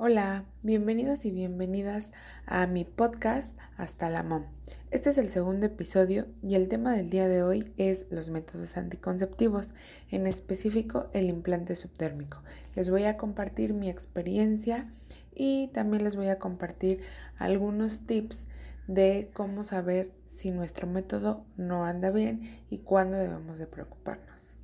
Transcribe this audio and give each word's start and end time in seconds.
Hola, 0.00 0.44
bienvenidos 0.62 1.24
y 1.24 1.32
bienvenidas 1.32 2.12
a 2.46 2.68
mi 2.68 2.84
podcast 2.84 3.58
Hasta 3.76 4.08
la 4.08 4.22
Mom. 4.22 4.44
Este 4.92 5.10
es 5.10 5.18
el 5.18 5.28
segundo 5.28 5.66
episodio 5.66 6.28
y 6.40 6.54
el 6.54 6.68
tema 6.68 6.94
del 6.94 7.10
día 7.10 7.26
de 7.26 7.42
hoy 7.42 7.72
es 7.78 8.06
los 8.08 8.30
métodos 8.30 8.76
anticonceptivos, 8.76 9.72
en 10.12 10.28
específico 10.28 11.08
el 11.14 11.28
implante 11.28 11.74
subdérmico. 11.74 12.44
Les 12.76 12.90
voy 12.90 13.06
a 13.06 13.16
compartir 13.16 13.74
mi 13.74 13.90
experiencia 13.90 14.88
y 15.34 15.66
también 15.74 16.04
les 16.04 16.14
voy 16.14 16.28
a 16.28 16.38
compartir 16.38 17.00
algunos 17.36 18.06
tips 18.06 18.46
de 18.86 19.32
cómo 19.34 19.64
saber 19.64 20.12
si 20.26 20.52
nuestro 20.52 20.86
método 20.86 21.44
no 21.56 21.84
anda 21.84 22.12
bien 22.12 22.42
y 22.70 22.78
cuándo 22.78 23.16
debemos 23.16 23.58
de 23.58 23.66
preocuparnos. 23.66 24.57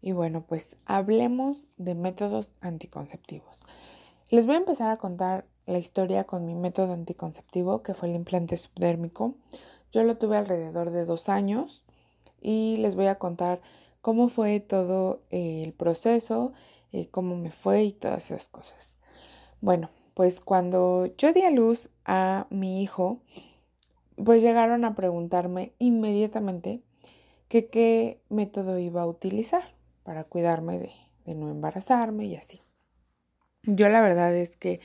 Y 0.00 0.12
bueno, 0.12 0.44
pues 0.46 0.76
hablemos 0.86 1.68
de 1.76 1.94
métodos 1.94 2.52
anticonceptivos. 2.60 3.64
Les 4.30 4.46
voy 4.46 4.56
a 4.56 4.58
empezar 4.58 4.90
a 4.90 4.96
contar 4.98 5.46
la 5.66 5.78
historia 5.78 6.24
con 6.24 6.46
mi 6.46 6.54
método 6.54 6.92
anticonceptivo, 6.92 7.82
que 7.82 7.94
fue 7.94 8.08
el 8.08 8.14
implante 8.14 8.56
subdérmico. 8.56 9.34
Yo 9.92 10.02
lo 10.04 10.16
tuve 10.16 10.36
alrededor 10.36 10.90
de 10.90 11.04
dos 11.04 11.28
años 11.28 11.84
y 12.40 12.76
les 12.78 12.94
voy 12.94 13.06
a 13.06 13.18
contar 13.18 13.60
cómo 14.00 14.28
fue 14.28 14.60
todo 14.60 15.20
el 15.30 15.72
proceso, 15.72 16.52
eh, 16.92 17.08
cómo 17.10 17.36
me 17.36 17.50
fue 17.50 17.84
y 17.84 17.92
todas 17.92 18.30
esas 18.30 18.48
cosas. 18.48 18.98
Bueno, 19.60 19.90
pues 20.14 20.40
cuando 20.40 21.06
yo 21.16 21.32
di 21.32 21.42
a 21.42 21.50
luz 21.50 21.90
a 22.04 22.46
mi 22.50 22.82
hijo, 22.82 23.20
pues 24.22 24.42
llegaron 24.42 24.84
a 24.84 24.94
preguntarme 24.94 25.72
inmediatamente 25.78 26.82
que 27.48 27.68
qué 27.68 28.20
método 28.28 28.78
iba 28.78 29.02
a 29.02 29.06
utilizar 29.06 29.77
para 30.08 30.24
cuidarme 30.24 30.78
de, 30.78 31.34
no 31.34 31.50
embarazarme 31.50 32.24
y 32.24 32.36
así. 32.36 32.62
Yo 33.64 33.90
la 33.90 34.00
verdad 34.00 34.34
es 34.34 34.56
que 34.56 34.80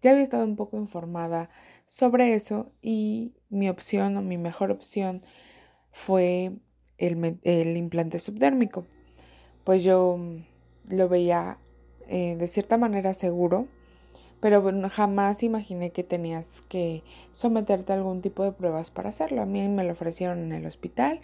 ya 0.00 0.10
había 0.10 0.24
estado 0.24 0.44
un 0.44 0.56
poco 0.56 0.76
informada 0.76 1.50
sobre 1.86 2.34
eso 2.34 2.72
y 2.82 3.32
mi 3.48 3.68
opción 3.68 4.16
o 4.16 4.22
mi 4.22 4.38
mejor 4.38 4.72
opción 4.72 5.22
fue 5.92 6.50
el, 6.98 7.76
implante 7.76 8.18
subdérmico. 8.18 8.86
Pues 9.62 9.84
yo 9.84 10.18
lo 10.90 11.08
veía 11.08 11.58
eh, 12.08 12.34
de 12.36 12.48
cierta 12.48 12.76
manera 12.76 13.14
seguro, 13.14 13.68
pero 14.40 14.64
jamás 14.88 15.44
imaginé 15.44 15.92
que 15.92 16.02
tenías 16.02 16.64
que 16.68 17.04
someterte 17.34 17.92
a 17.92 17.94
algún 17.94 18.20
tipo 18.20 18.42
de 18.42 18.50
pruebas 18.50 18.90
para 18.90 19.10
hacerlo. 19.10 19.42
A 19.42 19.46
mí 19.46 19.68
me 19.68 19.84
lo 19.84 19.92
ofrecieron 19.92 20.40
en 20.40 20.50
el 20.50 20.66
hospital 20.66 21.20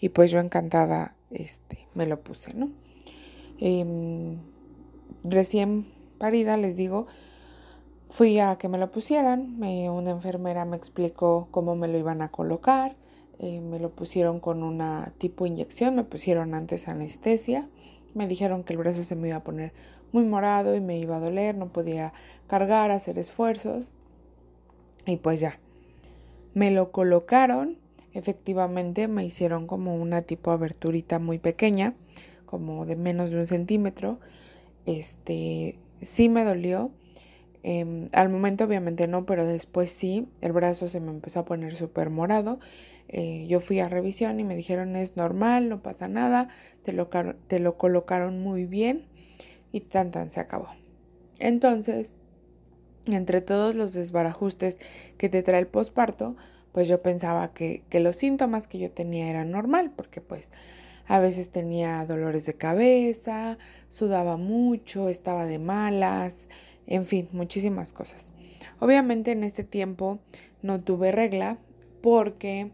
y 0.00 0.08
pues 0.08 0.30
yo 0.30 0.38
encantada 0.38 1.14
este, 1.30 1.88
me 1.92 2.06
lo 2.06 2.22
puse, 2.22 2.54
¿no? 2.54 2.70
Em, 3.58 4.38
recién 5.24 5.86
parida, 6.18 6.56
les 6.56 6.76
digo, 6.76 7.06
fui 8.08 8.38
a 8.38 8.56
que 8.56 8.68
me 8.68 8.78
lo 8.78 8.90
pusieran, 8.90 9.56
una 9.62 10.10
enfermera 10.10 10.64
me 10.64 10.76
explicó 10.76 11.48
cómo 11.50 11.74
me 11.74 11.88
lo 11.88 11.98
iban 11.98 12.22
a 12.22 12.30
colocar, 12.30 12.96
eh, 13.38 13.60
me 13.60 13.78
lo 13.78 13.90
pusieron 13.90 14.40
con 14.40 14.62
una 14.62 15.12
tipo 15.18 15.46
inyección, 15.46 15.94
me 15.94 16.04
pusieron 16.04 16.54
antes 16.54 16.88
anestesia, 16.88 17.68
me 18.14 18.26
dijeron 18.26 18.62
que 18.64 18.72
el 18.72 18.78
brazo 18.78 19.04
se 19.04 19.16
me 19.16 19.28
iba 19.28 19.38
a 19.38 19.44
poner 19.44 19.72
muy 20.12 20.24
morado 20.24 20.74
y 20.74 20.80
me 20.80 20.98
iba 20.98 21.16
a 21.16 21.20
doler, 21.20 21.54
no 21.56 21.68
podía 21.68 22.12
cargar, 22.46 22.90
hacer 22.90 23.18
esfuerzos 23.18 23.92
y 25.06 25.16
pues 25.16 25.40
ya. 25.40 25.58
Me 26.54 26.70
lo 26.70 26.90
colocaron, 26.92 27.76
efectivamente 28.14 29.08
me 29.08 29.24
hicieron 29.26 29.66
como 29.66 29.94
una 29.94 30.22
tipo 30.22 30.50
aberturita 30.50 31.18
muy 31.18 31.38
pequeña 31.38 31.94
como 32.46 32.86
de 32.86 32.96
menos 32.96 33.30
de 33.30 33.38
un 33.38 33.46
centímetro. 33.46 34.18
Este, 34.86 35.78
sí 36.00 36.28
me 36.28 36.44
dolió. 36.44 36.90
Em, 37.62 38.08
al 38.12 38.28
momento 38.28 38.64
obviamente 38.64 39.08
no, 39.08 39.26
pero 39.26 39.44
después 39.44 39.90
sí, 39.90 40.28
el 40.40 40.52
brazo 40.52 40.88
se 40.88 41.00
me 41.00 41.10
empezó 41.10 41.40
a 41.40 41.44
poner 41.44 41.74
súper 41.74 42.10
morado. 42.10 42.60
Eh, 43.08 43.46
yo 43.48 43.60
fui 43.60 43.80
a 43.80 43.88
revisión 43.88 44.40
y 44.40 44.44
me 44.44 44.56
dijeron 44.56 44.96
es 44.96 45.16
normal, 45.16 45.68
no 45.68 45.82
pasa 45.82 46.08
nada, 46.08 46.48
te 46.82 46.92
lo, 46.92 47.08
te 47.08 47.58
lo 47.58 47.76
colocaron 47.76 48.40
muy 48.40 48.66
bien 48.66 49.06
y 49.72 49.80
tan 49.80 50.10
tan 50.10 50.30
se 50.30 50.40
acabó. 50.40 50.68
Entonces, 51.38 52.14
entre 53.06 53.40
todos 53.40 53.74
los 53.74 53.92
desbarajustes 53.92 54.78
que 55.18 55.28
te 55.28 55.42
trae 55.42 55.60
el 55.60 55.66
posparto, 55.66 56.36
pues 56.72 56.88
yo 56.88 57.02
pensaba 57.02 57.52
que, 57.52 57.82
que 57.88 58.00
los 58.00 58.16
síntomas 58.16 58.66
que 58.66 58.78
yo 58.78 58.90
tenía 58.90 59.28
eran 59.28 59.50
normal, 59.50 59.92
porque 59.94 60.20
pues 60.20 60.50
a 61.06 61.20
veces 61.20 61.50
tenía 61.50 62.04
dolores 62.06 62.46
de 62.46 62.54
cabeza, 62.54 63.58
sudaba 63.90 64.36
mucho, 64.36 65.08
estaba 65.08 65.46
de 65.46 65.58
malas, 65.58 66.48
en 66.86 67.06
fin, 67.06 67.28
muchísimas 67.32 67.92
cosas. 67.92 68.32
Obviamente 68.78 69.32
en 69.32 69.44
este 69.44 69.64
tiempo 69.64 70.18
no 70.62 70.80
tuve 70.80 71.12
regla 71.12 71.58
porque, 72.02 72.70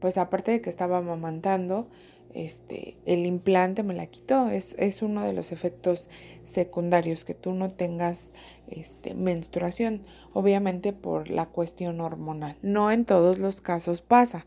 pues 0.00 0.18
aparte 0.18 0.52
de 0.52 0.60
que 0.60 0.70
estaba 0.70 0.98
amamantando, 0.98 1.88
este, 2.34 2.96
el 3.06 3.26
implante 3.26 3.82
me 3.82 3.94
la 3.94 4.06
quitó. 4.06 4.48
Es, 4.48 4.74
es, 4.78 5.02
uno 5.02 5.24
de 5.24 5.32
los 5.32 5.52
efectos 5.52 6.08
secundarios, 6.42 7.24
que 7.24 7.34
tú 7.34 7.52
no 7.52 7.70
tengas 7.70 8.30
este, 8.68 9.14
menstruación, 9.14 10.02
obviamente 10.32 10.92
por 10.92 11.30
la 11.30 11.46
cuestión 11.46 12.00
hormonal. 12.00 12.56
No 12.62 12.90
en 12.90 13.04
todos 13.04 13.38
los 13.38 13.60
casos 13.60 14.02
pasa, 14.02 14.46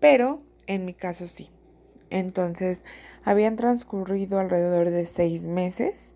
pero 0.00 0.42
en 0.66 0.84
mi 0.84 0.94
caso 0.94 1.28
sí. 1.28 1.48
Entonces, 2.12 2.84
habían 3.24 3.56
transcurrido 3.56 4.38
alrededor 4.38 4.90
de 4.90 5.06
seis 5.06 5.44
meses. 5.48 6.14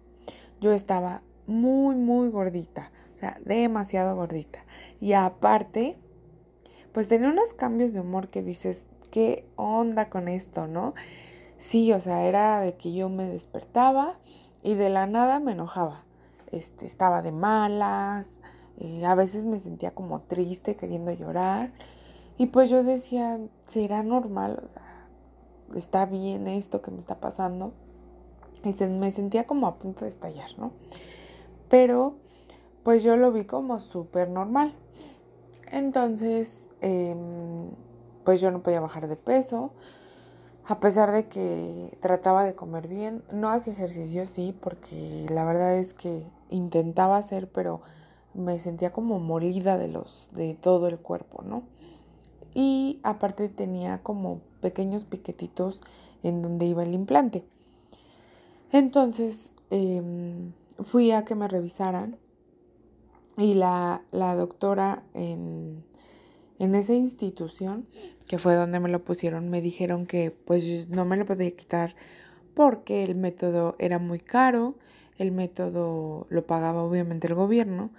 Yo 0.61 0.73
estaba 0.73 1.23
muy, 1.47 1.95
muy 1.95 2.29
gordita, 2.29 2.93
o 3.15 3.19
sea, 3.19 3.41
demasiado 3.47 4.15
gordita. 4.15 4.59
Y 5.01 5.15
aparte, 5.15 5.97
pues 6.93 7.09
tenía 7.09 7.31
unos 7.31 7.55
cambios 7.55 7.95
de 7.95 8.01
humor 8.01 8.29
que 8.29 8.43
dices, 8.43 8.85
¿qué 9.11 9.47
onda 9.57 10.11
con 10.11 10.29
esto, 10.29 10.67
no? 10.67 10.93
Sí, 11.57 11.91
o 11.95 12.01
sea, 12.01 12.27
era 12.27 12.61
de 12.61 12.75
que 12.77 12.93
yo 12.93 13.09
me 13.09 13.25
despertaba 13.25 14.19
y 14.63 14.75
de 14.75 14.91
la 14.91 15.07
nada 15.07 15.41
me 15.41 15.53
enojaba. 15.53 16.05
Este, 16.53 16.85
estaba 16.85 17.23
de 17.23 17.33
malas, 17.33 18.43
eh, 18.79 19.07
a 19.07 19.15
veces 19.15 19.47
me 19.47 19.61
sentía 19.61 19.93
como 19.93 20.21
triste, 20.21 20.77
queriendo 20.77 21.11
llorar. 21.13 21.73
Y 22.37 22.49
pues 22.49 22.69
yo 22.69 22.85
decía, 22.85 23.41
¿será 23.67 24.03
normal? 24.03 24.61
O 24.63 24.69
sea, 24.69 24.86
está 25.75 26.07
bien 26.07 26.47
esto 26.47 26.83
que 26.83 26.91
me 26.91 26.99
está 26.99 27.21
pasando. 27.21 27.73
Y 28.65 28.85
me 28.85 29.13
sentía 29.13 29.47
como 29.47 29.67
a 29.67 29.79
punto 29.79 30.05
de 30.05 30.11
estallar, 30.11 30.51
¿no? 30.59 30.73
Pero 31.69 32.15
pues 32.83 33.03
yo 33.03 33.17
lo 33.17 33.33
vi 33.33 33.45
como 33.45 33.79
súper 33.79 34.29
normal. 34.29 34.73
Entonces, 35.71 36.69
em, 36.81 37.71
pues 38.25 38.41
yo 38.41 38.51
no 38.51 38.63
podía 38.63 38.81
bajar 38.81 39.09
de 39.09 39.17
peso. 39.17 39.73
A 40.65 40.81
pesar 40.81 41.13
de 41.13 41.29
que 41.29 41.97
trataba 42.01 42.45
de 42.45 42.55
comer 42.55 42.89
bien, 42.89 43.23
no 43.33 43.51
hacía 43.51 43.73
ejercicio, 43.73 44.27
sí, 44.27 44.57
porque 44.61 45.27
la 45.31 45.45
verdad 45.45 45.77
es 45.77 45.95
que 45.95 46.27
intentaba 46.51 47.17
hacer, 47.19 47.49
pero 47.51 47.83
me 48.35 48.59
sentía 48.59 48.93
como 48.93 49.21
molida 49.21 49.79
de 49.79 49.89
los, 49.89 50.29
de 50.33 50.55
todo 50.55 50.89
el 50.89 50.99
cuerpo, 50.99 51.43
¿no? 51.43 51.63
Y 52.53 53.01
aparte 53.03 53.49
tenía 53.49 54.03
como 54.03 54.41
pequeños 54.67 55.05
piquetitos 55.05 55.81
en 56.25 56.43
donde 56.43 56.67
iba 56.67 56.83
el 56.83 56.93
implante. 56.93 57.45
Entonces 58.73 59.53
em, 59.71 60.51
fui 60.81 61.13
a 61.13 61.25
que 61.25 61.37
me 61.37 61.47
revisaran 61.47 62.17
y 63.37 63.55
la, 63.55 64.03
doctora 64.11 65.05
en, 65.15 65.85
en, 66.59 66.75
esa 66.75 66.95
institución, 66.95 67.87
que 68.27 68.39
fue 68.39 68.57
donde 68.57 68.81
me 68.81 68.89
lo 68.89 69.05
pusieron, 69.05 69.51
me 69.51 69.61
dijeron 69.61 70.05
que 70.05 70.33
pues 70.33 70.89
no 70.89 71.05
me 71.05 71.17
lo 71.17 71.27
podía 71.27 71.53
quitar 71.53 71.95
porque 72.55 73.05
el 73.05 73.15
método 73.15 73.77
era 73.79 74.01
muy 74.01 74.19
caro, 74.19 74.75
el 75.17 75.31
método 75.31 76.27
lo 76.29 76.45
pagaba 76.45 76.83
obviamente 76.83 77.29
el 77.29 77.35
gobierno 77.35 77.93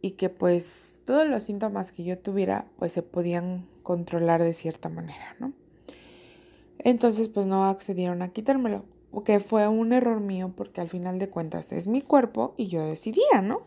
y 0.00 0.12
que 0.12 0.30
pues 0.30 0.94
todos 1.04 1.28
los 1.28 1.42
síntomas 1.42 1.92
que 1.92 2.04
yo 2.04 2.16
tuviera 2.18 2.64
pues 2.78 2.92
se 2.92 3.02
podían 3.02 3.66
controlar 3.82 4.42
de 4.42 4.54
cierta 4.54 4.88
manera, 4.88 5.36
¿no? 5.40 5.52
Entonces 6.78 7.28
pues 7.28 7.46
no 7.46 7.64
accedieron 7.64 8.22
a 8.22 8.28
quitármelo, 8.28 8.84
que 9.24 9.40
fue 9.40 9.66
un 9.68 9.92
error 9.92 10.20
mío 10.20 10.52
porque 10.56 10.80
al 10.80 10.88
final 10.88 11.18
de 11.18 11.28
cuentas 11.28 11.72
es 11.72 11.88
mi 11.88 12.02
cuerpo 12.02 12.54
y 12.56 12.68
yo 12.68 12.84
decidía, 12.84 13.40
¿no? 13.42 13.62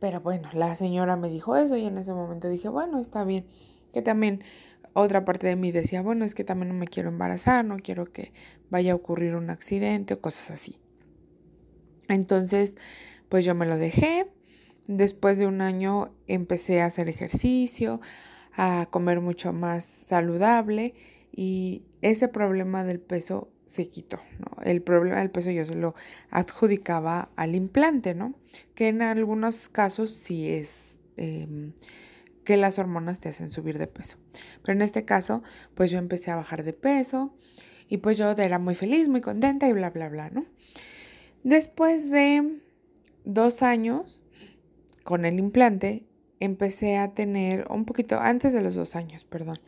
Pero 0.00 0.20
bueno, 0.20 0.48
la 0.52 0.74
señora 0.74 1.16
me 1.16 1.28
dijo 1.28 1.56
eso 1.56 1.76
y 1.76 1.86
en 1.86 1.98
ese 1.98 2.12
momento 2.12 2.48
dije, 2.48 2.68
bueno, 2.68 2.98
está 2.98 3.24
bien. 3.24 3.46
Que 3.92 4.02
también 4.02 4.42
otra 4.94 5.24
parte 5.24 5.46
de 5.46 5.56
mí 5.56 5.70
decía, 5.72 6.02
bueno, 6.02 6.24
es 6.24 6.34
que 6.34 6.44
también 6.44 6.68
no 6.68 6.74
me 6.74 6.88
quiero 6.88 7.08
embarazar, 7.08 7.64
no 7.64 7.76
quiero 7.76 8.12
que 8.12 8.32
vaya 8.68 8.92
a 8.92 8.96
ocurrir 8.96 9.36
un 9.36 9.50
accidente 9.50 10.14
o 10.14 10.20
cosas 10.20 10.50
así. 10.50 10.78
Entonces, 12.08 12.74
pues 13.28 13.44
yo 13.44 13.54
me 13.54 13.66
lo 13.66 13.76
dejé. 13.76 14.26
Después 14.86 15.38
de 15.38 15.46
un 15.46 15.60
año 15.60 16.12
empecé 16.26 16.82
a 16.82 16.86
hacer 16.86 17.08
ejercicio, 17.08 18.00
a 18.54 18.88
comer 18.90 19.20
mucho 19.20 19.52
más 19.52 19.84
saludable 19.84 20.94
y 21.32 21.82
ese 22.02 22.28
problema 22.28 22.84
del 22.84 23.00
peso 23.00 23.50
se 23.66 23.88
quitó, 23.88 24.20
¿no? 24.38 24.62
El 24.62 24.82
problema 24.82 25.20
del 25.20 25.30
peso 25.30 25.50
yo 25.50 25.64
se 25.64 25.74
lo 25.74 25.94
adjudicaba 26.30 27.30
al 27.36 27.54
implante, 27.54 28.14
¿no? 28.14 28.34
Que 28.74 28.88
en 28.88 29.00
algunos 29.00 29.68
casos 29.68 30.12
sí 30.12 30.48
es 30.50 30.98
em, 31.16 31.72
que 32.44 32.56
las 32.56 32.78
hormonas 32.78 33.20
te 33.20 33.30
hacen 33.30 33.50
subir 33.50 33.78
de 33.78 33.86
peso. 33.86 34.18
Pero 34.62 34.74
en 34.74 34.82
este 34.82 35.04
caso, 35.04 35.42
pues 35.74 35.90
yo 35.90 35.98
empecé 35.98 36.30
a 36.30 36.36
bajar 36.36 36.64
de 36.64 36.74
peso 36.74 37.34
y 37.88 37.98
pues 37.98 38.18
yo 38.18 38.30
era 38.32 38.58
muy 38.58 38.74
feliz, 38.74 39.08
muy 39.08 39.20
contenta 39.20 39.68
y 39.68 39.72
bla, 39.72 39.90
bla, 39.90 40.08
bla, 40.08 40.30
¿no? 40.30 40.44
Después 41.44 42.10
de 42.10 42.60
dos 43.24 43.62
años 43.62 44.22
con 45.02 45.24
el 45.24 45.38
implante, 45.38 46.04
empecé 46.40 46.96
a 46.96 47.14
tener, 47.14 47.66
un 47.70 47.84
poquito 47.84 48.18
antes 48.20 48.52
de 48.52 48.62
los 48.62 48.74
dos 48.74 48.96
años, 48.96 49.24
perdón, 49.24 49.60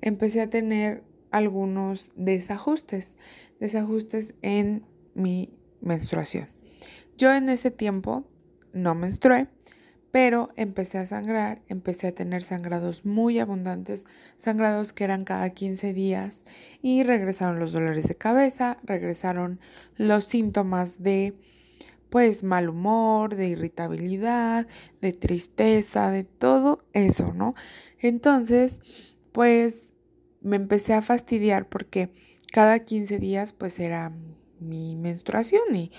empecé 0.00 0.40
a 0.40 0.50
tener 0.50 1.04
algunos 1.30 2.12
desajustes, 2.16 3.16
desajustes 3.60 4.34
en 4.42 4.86
mi 5.14 5.50
menstruación. 5.80 6.48
Yo 7.16 7.32
en 7.34 7.48
ese 7.48 7.70
tiempo 7.70 8.26
no 8.72 8.94
menstrué, 8.94 9.48
pero 10.10 10.50
empecé 10.56 10.98
a 10.98 11.06
sangrar, 11.06 11.60
empecé 11.68 12.06
a 12.06 12.14
tener 12.14 12.42
sangrados 12.42 13.04
muy 13.04 13.38
abundantes, 13.38 14.06
sangrados 14.38 14.92
que 14.92 15.04
eran 15.04 15.24
cada 15.24 15.50
15 15.50 15.92
días 15.92 16.42
y 16.80 17.02
regresaron 17.02 17.58
los 17.58 17.72
dolores 17.72 18.08
de 18.08 18.14
cabeza, 18.14 18.78
regresaron 18.82 19.60
los 19.96 20.24
síntomas 20.24 21.02
de 21.02 21.34
pues 22.08 22.44
mal 22.44 22.68
humor, 22.68 23.34
de 23.34 23.48
irritabilidad, 23.48 24.66
de 25.00 25.12
tristeza, 25.12 26.10
de 26.10 26.24
todo 26.24 26.84
eso, 26.92 27.34
¿no? 27.34 27.54
Entonces, 27.98 28.80
pues 29.36 29.90
me 30.40 30.56
empecé 30.56 30.94
a 30.94 31.02
fastidiar 31.02 31.68
porque 31.68 32.08
cada 32.52 32.78
15 32.78 33.18
días 33.18 33.52
pues 33.52 33.78
era 33.78 34.10
mi 34.60 34.96
menstruación 34.96 35.76
y 35.76 35.92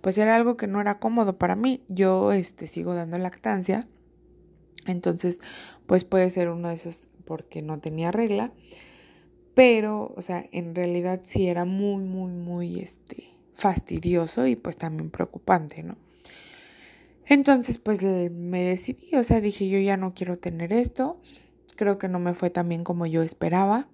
pues 0.00 0.16
era 0.16 0.36
algo 0.36 0.56
que 0.56 0.68
no 0.68 0.80
era 0.80 1.00
cómodo 1.00 1.36
para 1.36 1.56
mí. 1.56 1.82
Yo 1.88 2.30
este 2.30 2.68
sigo 2.68 2.94
dando 2.94 3.18
lactancia. 3.18 3.88
Entonces, 4.86 5.40
pues 5.86 6.04
puede 6.04 6.30
ser 6.30 6.50
uno 6.50 6.68
de 6.68 6.76
esos 6.76 7.02
porque 7.24 7.62
no 7.62 7.80
tenía 7.80 8.12
regla, 8.12 8.52
pero 9.54 10.14
o 10.16 10.22
sea, 10.22 10.46
en 10.52 10.76
realidad 10.76 11.22
sí 11.24 11.48
era 11.48 11.64
muy 11.64 12.04
muy 12.04 12.30
muy 12.30 12.78
este 12.78 13.24
fastidioso 13.54 14.46
y 14.46 14.54
pues 14.54 14.76
también 14.76 15.10
preocupante, 15.10 15.82
¿no? 15.82 15.96
Entonces, 17.26 17.78
pues 17.78 18.02
me 18.02 18.62
decidí, 18.62 19.16
o 19.16 19.24
sea, 19.24 19.40
dije, 19.40 19.68
yo 19.68 19.80
ya 19.80 19.96
no 19.96 20.14
quiero 20.14 20.38
tener 20.38 20.72
esto. 20.72 21.20
Creo 21.76 21.98
que 21.98 22.08
no 22.08 22.18
me 22.18 22.34
fue 22.34 22.50
tan 22.50 22.68
bien 22.68 22.84
como 22.84 23.06
yo 23.06 23.22
esperaba. 23.22 23.88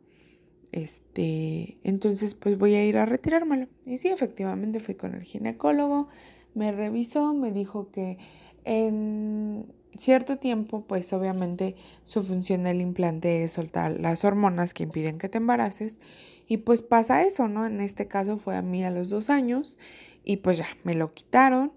Este, 0.72 1.78
entonces 1.82 2.34
pues 2.34 2.56
voy 2.56 2.74
a 2.74 2.84
ir 2.84 2.98
a 2.98 3.06
retirármelo. 3.06 3.68
Y 3.84 3.98
sí, 3.98 4.08
efectivamente 4.08 4.80
fui 4.80 4.94
con 4.94 5.14
el 5.14 5.22
ginecólogo, 5.22 6.08
me 6.54 6.72
revisó, 6.72 7.34
me 7.34 7.52
dijo 7.52 7.90
que 7.90 8.18
en 8.64 9.66
cierto 9.98 10.38
tiempo, 10.38 10.84
pues 10.86 11.12
obviamente 11.12 11.76
su 12.04 12.22
función 12.22 12.64
del 12.64 12.80
implante 12.80 13.44
es 13.44 13.52
soltar 13.52 13.98
las 14.00 14.24
hormonas 14.24 14.74
que 14.74 14.84
impiden 14.84 15.18
que 15.18 15.28
te 15.28 15.38
embaraces. 15.38 15.98
Y 16.46 16.58
pues 16.58 16.82
pasa 16.82 17.22
eso, 17.22 17.48
¿no? 17.48 17.66
En 17.66 17.80
este 17.80 18.08
caso 18.08 18.36
fue 18.36 18.56
a 18.56 18.62
mí 18.62 18.84
a 18.84 18.90
los 18.90 19.08
dos 19.08 19.30
años 19.30 19.78
y 20.24 20.38
pues 20.38 20.58
ya, 20.58 20.66
me 20.84 20.94
lo 20.94 21.12
quitaron. 21.14 21.72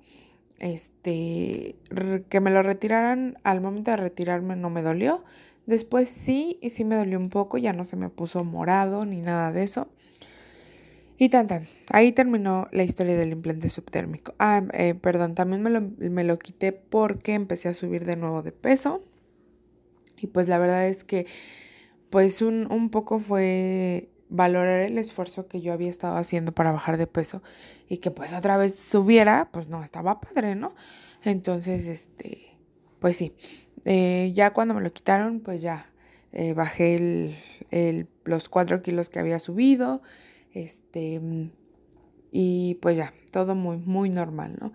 Este, 0.60 1.76
que 2.30 2.40
me 2.40 2.50
lo 2.50 2.64
retiraran, 2.64 3.38
al 3.44 3.60
momento 3.60 3.92
de 3.92 3.98
retirarme 3.98 4.56
no 4.56 4.70
me 4.70 4.82
dolió. 4.82 5.24
Después 5.66 6.10
sí, 6.10 6.60
y 6.62 6.72
sí 6.72 6.84
me 6.84 6.96
dolió 6.96 7.18
un 7.18 7.30
poco, 7.30 7.58
ya 7.58 7.74
no 7.74 7.86
se 7.86 7.96
me 7.96 8.10
puso 8.10 8.44
morado 8.44 9.06
ni 9.06 9.22
nada 9.22 9.52
de 9.52 9.64
eso. 9.64 9.88
Y 11.18 11.30
tan 11.30 11.48
tan, 11.48 11.68
ahí 11.90 12.12
terminó 12.12 12.68
la 12.72 12.84
historia 12.84 13.16
del 13.16 13.32
implante 13.32 13.70
subtérmico. 13.70 14.34
Ah, 14.40 14.64
eh, 14.74 14.96
perdón, 14.96 15.36
también 15.36 15.62
me 15.62 15.70
lo, 15.70 15.82
me 15.82 16.24
lo 16.24 16.38
quité 16.40 16.72
porque 16.74 17.34
empecé 17.34 17.70
a 17.70 17.74
subir 17.74 18.06
de 18.06 18.18
nuevo 18.18 18.42
de 18.42 18.52
peso. 18.52 19.02
Y 20.18 20.28
pues 20.28 20.48
la 20.48 20.58
verdad 20.58 20.88
es 20.88 21.04
que 21.04 21.28
pues 22.10 22.42
un, 22.42 22.72
un 22.72 22.90
poco 22.90 23.20
fue 23.20 24.10
valorar 24.30 24.82
el 24.82 24.98
esfuerzo 24.98 25.48
que 25.48 25.62
yo 25.62 25.74
había 25.74 25.90
estado 25.90 26.18
haciendo 26.18 26.52
para 26.52 26.72
bajar 26.72 26.98
de 26.98 27.08
peso 27.08 27.44
y 27.88 27.98
que 27.98 28.12
pues 28.12 28.34
otra 28.34 28.58
vez 28.58 28.76
subiera, 28.76 29.50
pues 29.52 29.68
no 29.68 29.84
estaba 29.84 30.20
padre, 30.20 30.56
¿no? 30.56 30.74
Entonces, 31.24 31.86
este, 31.88 32.58
pues 33.00 33.16
sí, 33.16 33.34
eh, 33.86 34.32
ya 34.34 34.54
cuando 34.54 34.74
me 34.74 34.82
lo 34.82 34.92
quitaron, 34.94 35.40
pues 35.40 35.62
ya 35.62 35.86
eh, 36.32 36.54
bajé 36.54 36.96
el, 37.72 38.08
los 38.26 38.50
cuatro 38.50 38.82
kilos 38.82 39.10
que 39.10 39.20
había 39.20 39.40
subido. 39.40 40.02
Este, 40.54 41.22
y 42.32 42.76
pues 42.82 42.98
ya, 42.98 43.14
todo 43.32 43.56
muy, 43.56 43.78
muy 43.78 44.10
normal, 44.10 44.58
¿no? 44.60 44.74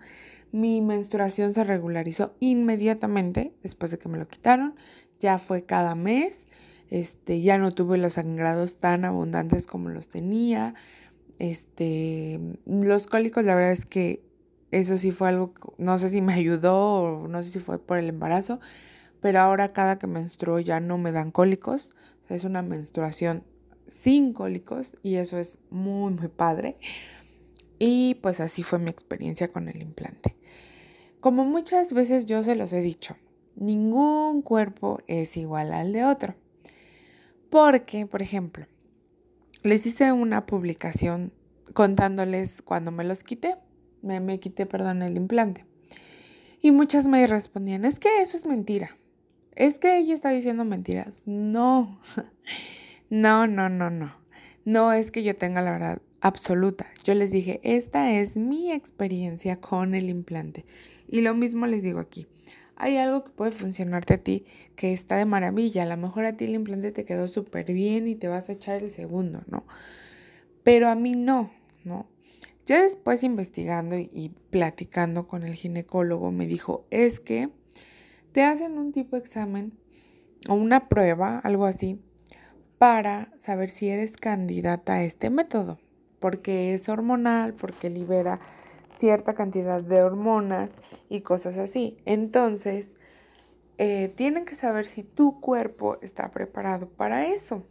Mi 0.51 0.81
menstruación 0.81 1.53
se 1.53 1.63
regularizó 1.63 2.33
inmediatamente 2.39 3.53
después 3.61 3.91
de 3.91 3.99
que 3.99 4.09
me 4.09 4.17
lo 4.17 4.27
quitaron. 4.27 4.75
Ya 5.19 5.37
fue 5.37 5.63
cada 5.63 5.95
mes. 5.95 6.47
Este, 6.89 7.41
ya 7.41 7.57
no 7.59 7.71
tuve 7.71 7.97
los 7.97 8.13
sangrados 8.13 8.77
tan 8.77 9.05
abundantes 9.05 9.67
como 9.67 9.89
los 9.89 10.07
tenía. 10.09 10.73
Este, 11.37 12.39
los 12.65 13.07
cólicos, 13.07 13.43
la 13.43 13.55
verdad 13.55 13.71
es 13.71 13.85
que 13.85 14.21
eso 14.71 14.97
sí 14.97 15.11
fue 15.11 15.29
algo, 15.29 15.53
no 15.77 15.97
sé 15.97 16.09
si 16.09 16.21
me 16.21 16.33
ayudó 16.35 16.75
o 16.75 17.27
no 17.27 17.43
sé 17.43 17.51
si 17.51 17.59
fue 17.59 17.79
por 17.79 17.97
el 17.97 18.09
embarazo, 18.09 18.59
pero 19.21 19.39
ahora 19.39 19.73
cada 19.73 19.99
que 19.99 20.07
menstruo 20.07 20.59
ya 20.59 20.79
no 20.79 20.97
me 20.97 21.11
dan 21.11 21.31
cólicos. 21.31 21.95
es 22.29 22.43
una 22.43 22.61
menstruación 22.61 23.43
sin 23.87 24.33
cólicos 24.33 24.95
y 25.01 25.15
eso 25.15 25.37
es 25.37 25.57
muy, 25.69 26.13
muy 26.13 26.27
padre. 26.27 26.77
Y 27.79 28.15
pues 28.21 28.39
así 28.39 28.63
fue 28.63 28.79
mi 28.79 28.89
experiencia 28.89 29.51
con 29.51 29.67
el 29.67 29.81
implante. 29.81 30.35
Como 31.19 31.43
muchas 31.43 31.91
veces 31.91 32.25
yo 32.25 32.43
se 32.43 32.55
los 32.55 32.71
he 32.71 32.81
dicho, 32.81 33.17
ningún 33.55 34.41
cuerpo 34.41 34.99
es 35.07 35.35
igual 35.37 35.73
al 35.73 35.91
de 35.91 36.05
otro. 36.05 36.35
Porque, 37.49 38.05
por 38.05 38.21
ejemplo, 38.21 38.67
les 39.63 39.85
hice 39.85 40.11
una 40.11 40.45
publicación 40.45 41.33
contándoles 41.73 42.61
cuando 42.61 42.91
me 42.91 43.03
los 43.03 43.23
quité, 43.23 43.55
me, 44.01 44.19
me 44.19 44.39
quité, 44.39 44.65
perdón, 44.65 45.01
el 45.01 45.17
implante. 45.17 45.65
Y 46.61 46.71
muchas 46.71 47.07
me 47.07 47.25
respondían, 47.25 47.85
es 47.85 47.99
que 47.99 48.21
eso 48.21 48.37
es 48.37 48.45
mentira 48.45 48.98
es 49.59 49.77
que 49.77 49.97
ella 49.97 50.15
está 50.15 50.29
diciendo 50.29 50.63
mentiras. 50.63 51.21
No, 51.25 51.99
no, 53.09 53.45
no, 53.45 53.67
no, 53.67 53.89
no. 53.89 54.15
No 54.63 54.93
es 54.93 55.11
que 55.11 55.21
yo 55.21 55.35
tenga 55.35 55.61
la 55.61 55.71
verdad 55.71 56.01
absoluta. 56.21 56.87
Yo 57.03 57.13
les 57.13 57.29
dije, 57.29 57.59
esta 57.63 58.13
es 58.13 58.37
mi 58.37 58.71
experiencia 58.71 59.59
con 59.59 59.95
el 59.95 60.09
implante. 60.09 60.65
Y 61.09 61.21
lo 61.21 61.33
mismo 61.35 61.65
les 61.65 61.83
digo 61.83 61.99
aquí. 61.99 62.25
Hay 62.77 62.95
algo 62.95 63.25
que 63.25 63.31
puede 63.31 63.51
funcionarte 63.51 64.13
a 64.13 64.23
ti 64.23 64.45
que 64.77 64.93
está 64.93 65.17
de 65.17 65.25
maravilla. 65.25 65.83
A 65.83 65.87
lo 65.87 65.97
mejor 65.97 66.23
a 66.23 66.37
ti 66.37 66.45
el 66.45 66.55
implante 66.55 66.93
te 66.93 67.03
quedó 67.03 67.27
súper 67.27 67.73
bien 67.73 68.07
y 68.07 68.15
te 68.15 68.29
vas 68.29 68.47
a 68.47 68.53
echar 68.53 68.81
el 68.81 68.89
segundo, 68.89 69.41
¿no? 69.47 69.65
Pero 70.63 70.87
a 70.87 70.95
mí 70.95 71.15
no, 71.15 71.51
¿no? 71.83 72.07
Ya 72.65 72.81
después 72.81 73.23
investigando 73.23 73.97
y 73.97 74.31
platicando 74.51 75.27
con 75.27 75.43
el 75.43 75.55
ginecólogo 75.55 76.31
me 76.31 76.47
dijo, 76.47 76.85
es 76.91 77.19
que 77.19 77.49
te 78.31 78.43
hacen 78.43 78.77
un 78.77 78.91
tipo 78.91 79.15
de 79.15 79.21
examen 79.21 79.73
o 80.47 80.53
una 80.53 80.87
prueba, 80.87 81.39
algo 81.39 81.65
así, 81.65 82.01
para 82.77 83.31
saber 83.37 83.69
si 83.69 83.89
eres 83.89 84.17
candidata 84.17 84.93
a 84.93 85.03
este 85.03 85.29
método, 85.29 85.79
porque 86.19 86.73
es 86.73 86.87
hormonal, 86.89 87.53
porque 87.53 87.89
libera 87.89 88.39
cierta 88.89 89.33
cantidad 89.33 89.81
de 89.81 90.01
hormonas 90.01 90.71
y 91.09 91.21
cosas 91.21 91.57
así. 91.57 91.97
Entonces, 92.05 92.97
eh, 93.77 94.13
tienen 94.15 94.45
que 94.45 94.55
saber 94.55 94.87
si 94.87 95.03
tu 95.03 95.39
cuerpo 95.39 95.97
está 96.01 96.31
preparado 96.31 96.89
para 96.89 97.27
eso. 97.27 97.63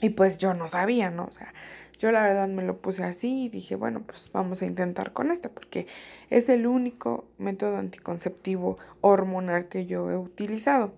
Y 0.00 0.10
pues 0.10 0.38
yo 0.38 0.54
no 0.54 0.68
sabía, 0.68 1.10
¿no? 1.10 1.24
O 1.24 1.32
sea, 1.32 1.52
yo 1.98 2.12
la 2.12 2.22
verdad 2.22 2.48
me 2.48 2.62
lo 2.62 2.78
puse 2.78 3.04
así 3.04 3.44
y 3.44 3.48
dije, 3.48 3.76
bueno, 3.76 4.02
pues 4.06 4.30
vamos 4.32 4.60
a 4.62 4.66
intentar 4.66 5.12
con 5.12 5.30
este 5.30 5.48
porque 5.48 5.86
es 6.30 6.48
el 6.48 6.66
único 6.66 7.24
método 7.38 7.76
anticonceptivo 7.76 8.78
hormonal 9.00 9.68
que 9.68 9.86
yo 9.86 10.10
he 10.10 10.16
utilizado. 10.16 10.94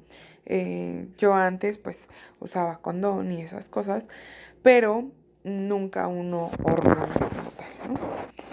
Eh, 0.46 1.08
yo 1.18 1.34
antes 1.34 1.78
pues 1.78 2.08
usaba 2.40 2.78
condón 2.78 3.32
y 3.32 3.42
esas 3.42 3.68
cosas, 3.68 4.08
pero 4.62 5.10
nunca 5.44 6.08
uno 6.08 6.50
hormonal 6.62 7.12
como 7.12 7.50
tal, 7.50 7.92
¿no? 7.92 8.00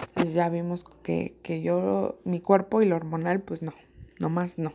Entonces 0.08 0.34
ya 0.34 0.48
vimos 0.48 0.84
que, 1.02 1.34
que 1.42 1.62
yo, 1.62 2.18
mi 2.24 2.40
cuerpo 2.40 2.82
y 2.82 2.86
lo 2.86 2.96
hormonal, 2.96 3.40
pues 3.40 3.62
no, 3.62 3.72
nomás 4.18 4.58
no. 4.58 4.72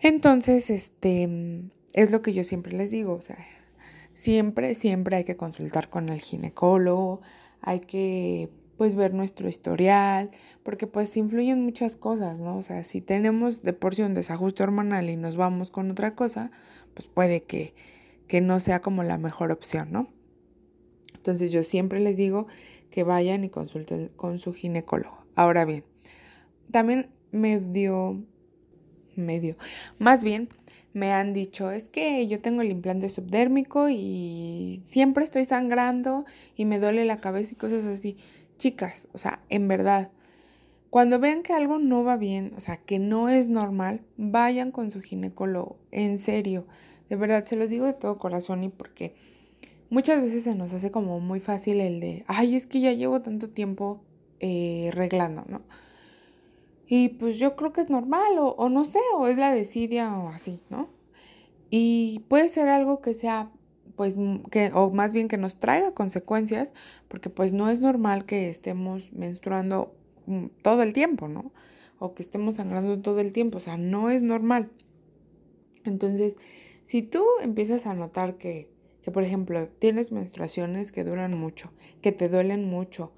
Entonces, 0.00 0.70
este, 0.70 1.28
es 1.92 2.10
lo 2.10 2.22
que 2.22 2.32
yo 2.32 2.44
siempre 2.44 2.72
les 2.72 2.90
digo, 2.90 3.14
o 3.14 3.20
sea, 3.20 3.38
Siempre, 4.14 4.74
siempre 4.74 5.16
hay 5.16 5.24
que 5.24 5.36
consultar 5.36 5.88
con 5.88 6.08
el 6.08 6.20
ginecólogo, 6.20 7.20
hay 7.60 7.80
que 7.80 8.50
pues 8.76 8.94
ver 8.94 9.12
nuestro 9.12 9.48
historial, 9.48 10.30
porque 10.62 10.86
pues 10.86 11.14
influyen 11.18 11.62
muchas 11.62 11.96
cosas, 11.96 12.40
¿no? 12.40 12.56
O 12.56 12.62
sea, 12.62 12.82
si 12.82 13.02
tenemos 13.02 13.62
de 13.62 13.74
por 13.74 13.94
sí 13.94 14.00
un 14.00 14.14
desajuste 14.14 14.62
hormonal 14.62 15.10
y 15.10 15.16
nos 15.16 15.36
vamos 15.36 15.70
con 15.70 15.90
otra 15.90 16.14
cosa, 16.14 16.50
pues 16.94 17.06
puede 17.06 17.42
que, 17.42 17.74
que 18.26 18.40
no 18.40 18.58
sea 18.58 18.80
como 18.80 19.02
la 19.02 19.18
mejor 19.18 19.52
opción, 19.52 19.92
¿no? 19.92 20.08
Entonces 21.14 21.50
yo 21.50 21.62
siempre 21.62 22.00
les 22.00 22.16
digo 22.16 22.46
que 22.90 23.04
vayan 23.04 23.44
y 23.44 23.50
consulten 23.50 24.08
con 24.16 24.38
su 24.38 24.54
ginecólogo. 24.54 25.26
Ahora 25.34 25.66
bien, 25.66 25.84
también 26.70 27.10
me 27.32 27.60
dio, 27.60 28.22
medio, 29.14 29.56
más 29.98 30.24
bien 30.24 30.48
me 30.92 31.12
han 31.12 31.32
dicho, 31.32 31.70
es 31.70 31.84
que 31.88 32.26
yo 32.26 32.40
tengo 32.40 32.62
el 32.62 32.70
implante 32.70 33.08
subdérmico 33.08 33.88
y 33.88 34.82
siempre 34.84 35.24
estoy 35.24 35.44
sangrando 35.44 36.24
y 36.56 36.64
me 36.64 36.78
duele 36.78 37.04
la 37.04 37.18
cabeza 37.18 37.52
y 37.52 37.56
cosas 37.56 37.84
así. 37.84 38.16
Chicas, 38.58 39.08
o 39.12 39.18
sea, 39.18 39.40
en 39.48 39.68
verdad, 39.68 40.10
cuando 40.90 41.20
vean 41.20 41.42
que 41.42 41.52
algo 41.52 41.78
no 41.78 42.02
va 42.02 42.16
bien, 42.16 42.52
o 42.56 42.60
sea, 42.60 42.76
que 42.78 42.98
no 42.98 43.28
es 43.28 43.48
normal, 43.48 44.02
vayan 44.16 44.72
con 44.72 44.90
su 44.90 45.00
ginecólogo, 45.00 45.78
en 45.92 46.18
serio. 46.18 46.66
De 47.08 47.16
verdad, 47.16 47.44
se 47.44 47.56
los 47.56 47.70
digo 47.70 47.86
de 47.86 47.94
todo 47.94 48.18
corazón 48.18 48.64
y 48.64 48.68
porque 48.68 49.14
muchas 49.88 50.20
veces 50.20 50.44
se 50.44 50.56
nos 50.56 50.72
hace 50.72 50.90
como 50.90 51.20
muy 51.20 51.40
fácil 51.40 51.80
el 51.80 52.00
de, 52.00 52.24
ay, 52.26 52.56
es 52.56 52.66
que 52.66 52.80
ya 52.80 52.92
llevo 52.92 53.22
tanto 53.22 53.50
tiempo 53.50 54.02
eh, 54.40 54.90
reglando, 54.92 55.44
¿no? 55.48 55.62
Y 56.92 57.10
pues 57.10 57.38
yo 57.38 57.54
creo 57.54 57.72
que 57.72 57.82
es 57.82 57.88
normal 57.88 58.36
o, 58.38 58.48
o 58.48 58.68
no 58.68 58.84
sé, 58.84 58.98
o 59.16 59.28
es 59.28 59.38
la 59.38 59.54
desidia 59.54 60.18
o 60.18 60.28
así, 60.28 60.60
¿no? 60.70 60.88
Y 61.70 62.24
puede 62.28 62.48
ser 62.48 62.68
algo 62.68 63.00
que 63.00 63.14
sea 63.14 63.52
pues 63.94 64.16
que 64.50 64.72
o 64.74 64.90
más 64.90 65.12
bien 65.12 65.28
que 65.28 65.36
nos 65.36 65.60
traiga 65.60 65.92
consecuencias, 65.92 66.72
porque 67.06 67.30
pues 67.30 67.52
no 67.52 67.70
es 67.70 67.80
normal 67.80 68.24
que 68.24 68.50
estemos 68.50 69.12
menstruando 69.12 69.94
mm, 70.26 70.46
todo 70.62 70.82
el 70.82 70.92
tiempo, 70.92 71.28
¿no? 71.28 71.52
O 72.00 72.14
que 72.14 72.22
estemos 72.24 72.56
sangrando 72.56 72.98
todo 73.00 73.20
el 73.20 73.32
tiempo, 73.32 73.58
o 73.58 73.60
sea, 73.60 73.76
no 73.76 74.10
es 74.10 74.22
normal. 74.22 74.70
Entonces, 75.84 76.38
si 76.86 77.02
tú 77.02 77.24
empiezas 77.40 77.86
a 77.86 77.94
notar 77.94 78.36
que, 78.36 78.68
que 79.02 79.12
por 79.12 79.22
ejemplo, 79.22 79.68
tienes 79.78 80.10
menstruaciones 80.10 80.90
que 80.90 81.04
duran 81.04 81.38
mucho, 81.38 81.70
que 82.00 82.10
te 82.10 82.28
duelen 82.28 82.64
mucho, 82.64 83.12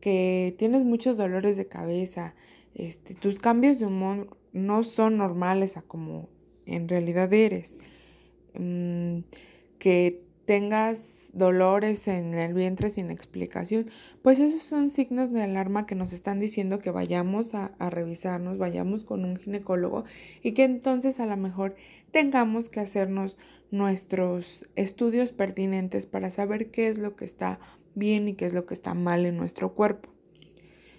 que 0.00 0.54
tienes 0.56 0.84
muchos 0.84 1.18
dolores 1.18 1.58
de 1.58 1.66
cabeza, 1.66 2.34
este, 2.74 3.14
tus 3.14 3.38
cambios 3.38 3.78
de 3.78 3.86
humor 3.86 4.36
no 4.52 4.84
son 4.84 5.18
normales 5.18 5.76
a 5.76 5.82
como 5.82 6.28
en 6.66 6.88
realidad 6.88 7.32
eres. 7.32 7.76
Mm, 8.54 9.20
que 9.78 10.22
tengas 10.44 11.28
dolores 11.34 12.08
en 12.08 12.32
el 12.32 12.54
vientre 12.54 12.88
sin 12.88 13.10
explicación, 13.10 13.90
pues 14.22 14.40
esos 14.40 14.62
son 14.62 14.90
signos 14.90 15.30
de 15.30 15.42
alarma 15.42 15.84
que 15.84 15.94
nos 15.94 16.12
están 16.14 16.40
diciendo 16.40 16.78
que 16.78 16.90
vayamos 16.90 17.54
a, 17.54 17.72
a, 17.78 17.90
revisarnos, 17.90 18.56
vayamos 18.56 19.04
con 19.04 19.26
un 19.26 19.36
ginecólogo 19.36 20.04
y 20.42 20.52
que 20.52 20.64
entonces 20.64 21.20
a 21.20 21.26
lo 21.26 21.36
mejor 21.36 21.76
tengamos 22.12 22.70
que 22.70 22.80
hacernos 22.80 23.36
nuestros 23.70 24.66
estudios 24.74 25.32
pertinentes 25.32 26.06
para 26.06 26.30
saber 26.30 26.70
qué 26.70 26.88
es 26.88 26.98
lo 26.98 27.14
que 27.14 27.26
está 27.26 27.60
bien 27.94 28.28
y 28.28 28.34
qué 28.34 28.46
es 28.46 28.54
lo 28.54 28.64
que 28.64 28.74
está 28.74 28.94
mal 28.94 29.26
en 29.26 29.36
nuestro 29.36 29.74
cuerpo. 29.74 30.08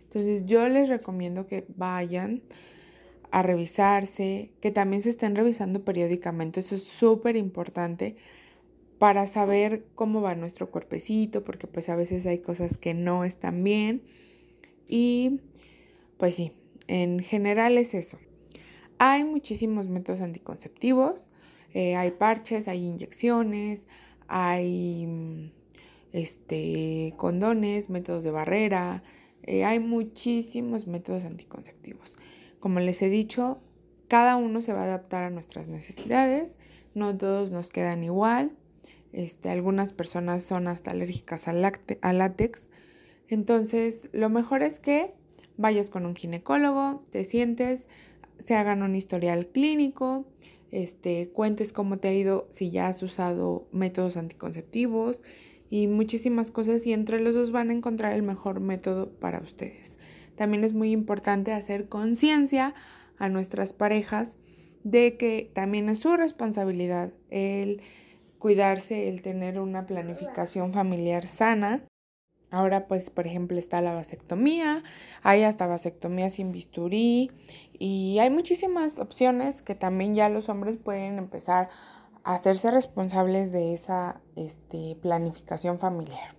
Entonces 0.10 0.48
yo 0.48 0.68
les 0.68 0.89
recomiendo 0.89 1.46
que 1.46 1.66
vayan 1.75 2.42
a 3.30 3.44
revisarse, 3.44 4.50
que 4.60 4.72
también 4.72 5.04
se 5.04 5.12
estén 5.12 5.36
revisando 5.36 5.86
periódicamente, 5.86 6.62
eso 6.62 6.74
es 6.74 6.84
súper 6.84 7.36
importante 7.36 8.16
para 8.98 9.28
saber 9.28 9.86
cómo 9.94 10.22
va 10.22 10.34
nuestro 10.34 10.72
cuerpecito, 10.72 11.44
porque 11.44 11.68
pues 11.68 11.89
a 11.89 11.96
veces 11.96 12.25
hay 12.25 12.39
cosas 12.39 12.78
que 12.78 12.96
no 12.96 13.24
están 13.24 13.63
bien 13.63 14.01
y 14.88 15.42
pues 16.18 16.34
sí, 16.34 16.54
en 16.88 17.20
general 17.20 17.78
es 17.78 17.94
eso. 17.94 18.18
Hay 18.98 19.24
muchísimos 19.24 19.89
métodos 19.89 20.22
anticonceptivos, 20.22 21.32
eh, 21.75 21.96
hay 21.96 22.10
parches, 22.10 22.68
hay 22.68 22.84
inyecciones, 22.84 23.86
hay 24.28 25.51
este, 26.13 27.13
condones, 27.16 27.92
métodos 27.92 28.24
de 28.24 28.32
barrera, 28.32 29.04
eh, 29.43 29.65
hay 29.65 29.79
muchísimos 29.79 30.88
métodos 30.88 31.25
anticonceptivos. 31.25 32.17
Como 32.60 32.79
les 32.79 33.01
he 33.01 33.10
dicho, 33.10 33.60
cada 34.08 34.36
uno 34.36 34.62
se 34.62 34.74
va 34.74 34.81
a 34.81 34.86
adaptar 34.86 35.24
a 35.24 35.29
nuestras 35.29 35.67
necesidades, 35.67 36.58
no 36.93 37.17
todos 37.17 37.51
nos 37.51 37.72
quedan 37.72 38.03
igual. 38.03 38.51
Este, 39.13 39.50
algunas 39.50 39.93
personas 39.93 40.43
son 40.43 40.67
hasta 40.67 40.91
alérgicas 40.91 41.48
al, 41.48 41.62
látex. 41.62 42.67
Entonces, 43.27 44.10
lo 44.12 44.29
mejor 44.29 44.62
es 44.62 44.79
que 44.79 45.13
vayas 45.58 45.89
con 45.89 46.05
un 46.05 46.15
ginecólogo, 46.15 47.03
te 47.12 47.24
sientes, 47.24 47.88
se 48.43 48.55
hagan 48.55 48.81
un 48.81 48.96
historial 48.96 49.48
clínico, 49.48 50.25
este, 50.72 51.29
cuentes 51.29 51.74
cómo 51.74 51.98
te 51.98 52.10
ha 52.10 52.13
ido 52.13 52.48
si 52.51 52.72
ya 52.72 52.88
has 52.88 53.01
usado 53.01 53.67
métodos 53.72 54.17
anticonceptivos 54.17 55.22
y 55.70 55.88
muchísimas 55.88 56.52
cosas 56.52 56.86
y 56.86 56.94
entre 56.94 57.20
los 57.20 57.36
dos 57.36 57.52
van 57.52 57.70
a 57.70 57.74
encontrar 57.74 58.14
el 58.14 58.24
mejor 58.24 58.60
método 58.60 59.12
para 59.20 59.40
ustedes. 59.40 59.98
También 60.36 60.64
es 60.64 60.74
muy 60.74 60.92
importante 60.92 61.54
hacer 61.54 61.90
conciencia 61.90 62.74
a 63.18 63.30
nuestras 63.30 63.74
parejas 63.74 64.38
de 64.84 65.18
que 65.18 65.52
también 65.54 65.90
es 65.90 66.00
su 66.00 66.16
responsabilidad 66.16 67.14
el 67.30 67.82
cuidarse, 68.40 69.10
el 69.10 69.22
tener 69.22 69.60
una 69.60 69.86
planificación 69.86 70.74
familiar 70.74 71.28
sana. 71.28 71.84
Ahora 72.52 72.88
pues 72.88 73.12
por 73.12 73.28
ejemplo 73.28 73.60
está 73.60 73.82
la 73.82 73.94
vasectomía, 73.94 74.82
hay 75.22 75.44
hasta 75.44 75.68
vasectomía 75.68 76.32
sin 76.32 76.52
bisturí 76.52 77.32
y 77.78 78.18
hay 78.20 78.32
muchísimas 78.32 78.98
opciones 78.98 79.62
que 79.62 79.76
también 79.76 80.16
ya 80.16 80.30
los 80.30 80.50
hombres 80.50 80.78
pueden 80.78 81.20
empezar 81.20 81.70
hacerse 82.24 82.72
responsables 82.72 83.52
de 83.52 83.74
esa 83.74 84.22
este, 84.36 84.98
planificación 85.02 85.80
familiar. 85.80 86.36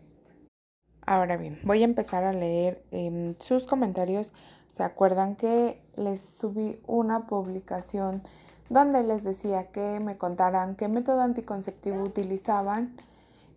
Ahora 1.07 1.37
bien, 1.37 1.59
voy 1.65 1.83
a 1.83 1.85
empezar 1.85 2.25
a 2.25 2.33
leer 2.33 2.85
em, 2.91 3.35
sus 3.39 3.67
comentarios. 3.67 4.33
¿Se 4.73 4.85
acuerdan 4.85 5.35
que 5.35 5.83
les 5.97 6.21
subí 6.21 6.81
una 6.87 7.27
publicación 7.27 8.23
donde 8.69 9.03
les 9.03 9.25
decía 9.25 9.73
que 9.73 9.99
me 9.99 10.17
contaran 10.17 10.77
qué 10.77 10.89
método 10.89 11.23
anticonceptivo 11.23 12.03
utilizaban 12.03 12.97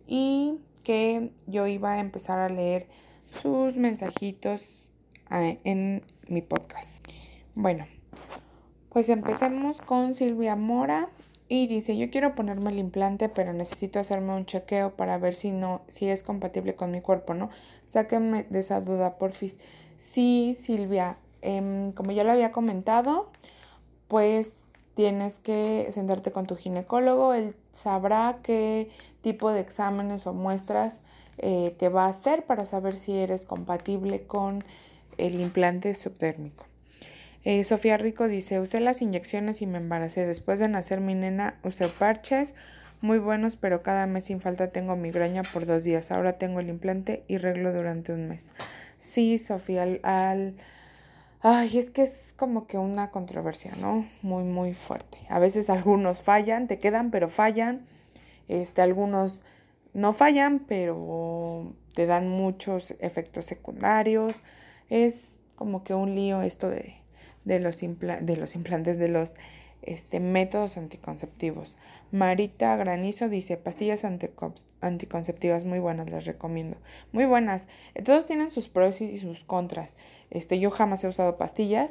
y 0.06 0.58
que 0.82 1.32
yo 1.46 1.66
iba 1.68 1.92
a 1.92 2.00
empezar 2.00 2.40
a 2.40 2.48
leer 2.48 2.88
sus 3.28 3.76
mensajitos 3.76 4.90
ah, 5.30 5.52
en 5.62 6.02
mi 6.28 6.42
podcast? 6.42 7.06
Bueno, 7.54 7.86
pues 8.88 9.08
empecemos 9.08 9.80
con 9.80 10.14
Silvia 10.14 10.56
Mora 10.56 11.08
y 11.48 11.66
dice, 11.66 11.96
yo 11.96 12.10
quiero 12.10 12.34
ponerme 12.34 12.70
el 12.70 12.78
implante, 12.78 13.28
pero 13.28 13.52
necesito 13.52 14.00
hacerme 14.00 14.34
un 14.34 14.46
chequeo 14.46 14.96
para 14.96 15.18
ver 15.18 15.34
si 15.34 15.50
no, 15.50 15.82
si 15.88 16.08
es 16.08 16.22
compatible 16.22 16.74
con 16.74 16.90
mi 16.90 17.00
cuerpo, 17.00 17.34
¿no? 17.34 17.50
Sáquenme 17.86 18.44
de 18.44 18.60
esa 18.60 18.80
duda, 18.80 19.18
porfis. 19.18 19.56
Sí, 19.98 20.56
Silvia, 20.60 21.18
em, 21.42 21.92
como 21.92 22.12
ya 22.12 22.24
lo 22.24 22.32
había 22.32 22.50
comentado, 22.52 23.30
pues 24.08 24.52
tienes 24.94 25.38
que 25.38 25.90
sentarte 25.92 26.32
con 26.32 26.46
tu 26.46 26.56
ginecólogo, 26.56 27.34
él 27.34 27.54
sabrá 27.72 28.38
qué 28.42 28.90
tipo 29.20 29.50
de 29.50 29.60
exámenes 29.60 30.26
o 30.26 30.32
muestras 30.32 31.00
eh, 31.38 31.74
te 31.78 31.88
va 31.88 32.06
a 32.06 32.08
hacer 32.08 32.46
para 32.46 32.64
saber 32.64 32.96
si 32.96 33.12
eres 33.18 33.44
compatible 33.44 34.26
con 34.26 34.62
el 35.18 35.40
implante 35.40 35.94
subdérmico. 35.94 36.64
Eh, 37.44 37.62
Sofía 37.64 37.96
Rico 37.98 38.26
dice, 38.26 38.58
usé 38.60 38.80
las 38.80 39.02
inyecciones 39.02 39.60
y 39.62 39.66
me 39.66 39.78
embaracé. 39.78 40.26
Después 40.26 40.58
de 40.58 40.68
nacer 40.68 41.00
mi 41.00 41.14
nena 41.14 41.58
usé 41.62 41.88
parches 41.88 42.54
muy 43.04 43.18
buenos, 43.18 43.56
pero 43.56 43.82
cada 43.82 44.06
mes 44.06 44.24
sin 44.24 44.40
falta 44.40 44.68
tengo 44.68 44.96
migraña 44.96 45.42
por 45.42 45.66
dos 45.66 45.84
días. 45.84 46.10
Ahora 46.10 46.38
tengo 46.38 46.60
el 46.60 46.70
implante 46.70 47.22
y 47.28 47.36
reglo 47.36 47.72
durante 47.72 48.12
un 48.12 48.28
mes. 48.28 48.52
Sí, 48.96 49.36
Sofía, 49.36 49.82
al, 50.02 50.54
Ay, 51.42 51.76
es 51.76 51.90
que 51.90 52.04
es 52.04 52.32
como 52.38 52.66
que 52.66 52.78
una 52.78 53.10
controversia, 53.10 53.76
¿no? 53.76 54.08
Muy, 54.22 54.44
muy 54.44 54.72
fuerte. 54.72 55.18
A 55.28 55.38
veces 55.38 55.68
algunos 55.68 56.22
fallan, 56.22 56.66
te 56.66 56.78
quedan, 56.78 57.10
pero 57.10 57.28
fallan. 57.28 57.84
Este, 58.48 58.80
algunos 58.80 59.44
no 59.92 60.14
fallan, 60.14 60.60
pero 60.60 61.74
te 61.94 62.06
dan 62.06 62.30
muchos 62.30 62.94
efectos 63.00 63.44
secundarios. 63.44 64.42
Es 64.88 65.38
como 65.56 65.84
que 65.84 65.92
un 65.92 66.14
lío 66.14 66.40
esto 66.40 66.70
de, 66.70 66.94
de 67.44 67.60
los, 67.60 67.78
de 67.78 68.36
los 68.36 68.54
implantes, 68.54 68.98
de 68.98 69.08
los 69.08 69.34
este, 69.82 70.20
métodos 70.20 70.76
anticonceptivos. 70.76 71.76
Marita 72.10 72.76
Granizo 72.76 73.28
dice, 73.28 73.56
pastillas 73.56 74.04
anticonceptivas 74.80 75.64
muy 75.64 75.78
buenas, 75.78 76.10
las 76.10 76.24
recomiendo. 76.24 76.76
Muy 77.12 77.26
buenas. 77.26 77.68
Todos 78.04 78.26
tienen 78.26 78.50
sus 78.50 78.68
pros 78.68 79.00
y 79.00 79.18
sus 79.18 79.44
contras. 79.44 79.96
Este, 80.30 80.58
yo 80.58 80.70
jamás 80.70 81.04
he 81.04 81.08
usado 81.08 81.36
pastillas, 81.36 81.90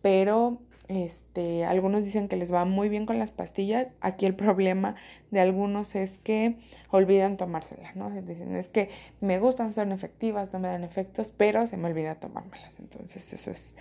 pero 0.00 0.58
este, 0.88 1.64
algunos 1.64 2.04
dicen 2.04 2.28
que 2.28 2.36
les 2.36 2.52
va 2.52 2.64
muy 2.64 2.88
bien 2.88 3.06
con 3.06 3.18
las 3.18 3.30
pastillas. 3.30 3.88
Aquí 4.00 4.26
el 4.26 4.34
problema 4.34 4.94
de 5.30 5.40
algunos 5.40 5.94
es 5.94 6.18
que 6.18 6.56
olvidan 6.90 7.36
tomárselas, 7.36 7.96
¿no? 7.96 8.10
Dicen, 8.10 8.54
es 8.54 8.68
que 8.68 8.90
me 9.20 9.38
gustan, 9.38 9.74
son 9.74 9.92
efectivas, 9.92 10.52
no 10.52 10.60
me 10.60 10.68
dan 10.68 10.84
efectos, 10.84 11.32
pero 11.36 11.66
se 11.66 11.76
me 11.76 11.88
olvida 11.88 12.14
tomármelas. 12.16 12.78
Entonces 12.78 13.32
eso 13.32 13.50
es 13.50 13.74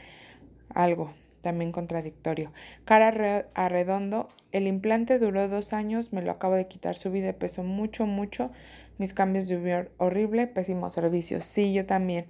algo 0.74 1.14
también 1.44 1.72
contradictorio. 1.72 2.52
Cara 2.86 3.46
arredondo, 3.54 4.30
el 4.52 4.66
implante 4.66 5.20
duró 5.20 5.48
dos 5.48 5.74
años, 5.74 6.12
me 6.12 6.24
lo 6.24 6.32
acabo 6.32 6.56
de 6.56 6.68
quitar, 6.68 6.96
subí 6.96 7.20
de 7.20 7.34
peso 7.34 7.64
mucho, 7.64 8.08
mucho, 8.08 8.50
mis 8.98 9.14
cambios 9.14 9.48
de 9.48 9.58
humor 9.58 9.92
horrible, 9.98 10.48
pésimo 10.48 10.90
servicio. 10.90 11.42
Sí, 11.42 11.74
yo 11.74 11.86
también. 11.86 12.26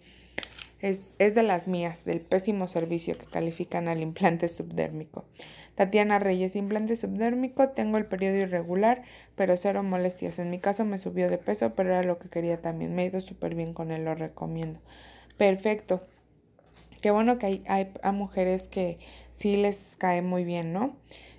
Es, 0.80 1.08
es 1.18 1.34
de 1.34 1.44
las 1.44 1.70
mías, 1.70 2.04
del 2.04 2.20
pésimo 2.20 2.68
servicio 2.68 3.18
que 3.18 3.26
califican 3.26 3.88
al 3.88 4.02
implante 4.02 4.50
subdérmico. 4.50 5.24
Tatiana 5.76 6.20
Reyes, 6.20 6.56
implante 6.56 6.98
subdérmico, 6.98 7.70
tengo 7.70 7.98
el 7.98 8.06
periodo 8.06 8.36
irregular, 8.36 9.04
pero 9.36 9.56
cero 9.56 9.82
molestias. 9.82 10.40
En 10.40 10.50
mi 10.50 10.60
caso 10.60 10.84
me 10.86 10.98
subió 10.98 11.30
de 11.30 11.38
peso, 11.38 11.74
pero 11.74 11.90
era 11.90 12.04
lo 12.04 12.20
que 12.20 12.30
quería 12.30 12.62
también. 12.62 12.96
Me 12.96 13.04
he 13.04 13.08
ido 13.08 13.22
súper 13.22 13.56
bien 13.56 13.74
con 13.74 13.92
él, 13.92 14.04
lo 14.04 14.14
recomiendo. 14.14 14.80
Perfecto. 15.38 16.06
Qué 17.04 17.12
bueno 17.12 17.38
que 17.38 17.48
hay, 17.48 17.64
hay, 17.68 18.14
mujeres 18.14 18.70
que 18.70 18.98
sí 19.32 19.58
les 19.58 19.98
cae 19.98 20.22
muy 20.22 20.46
bien, 20.46 20.72
¿no? 20.72 20.96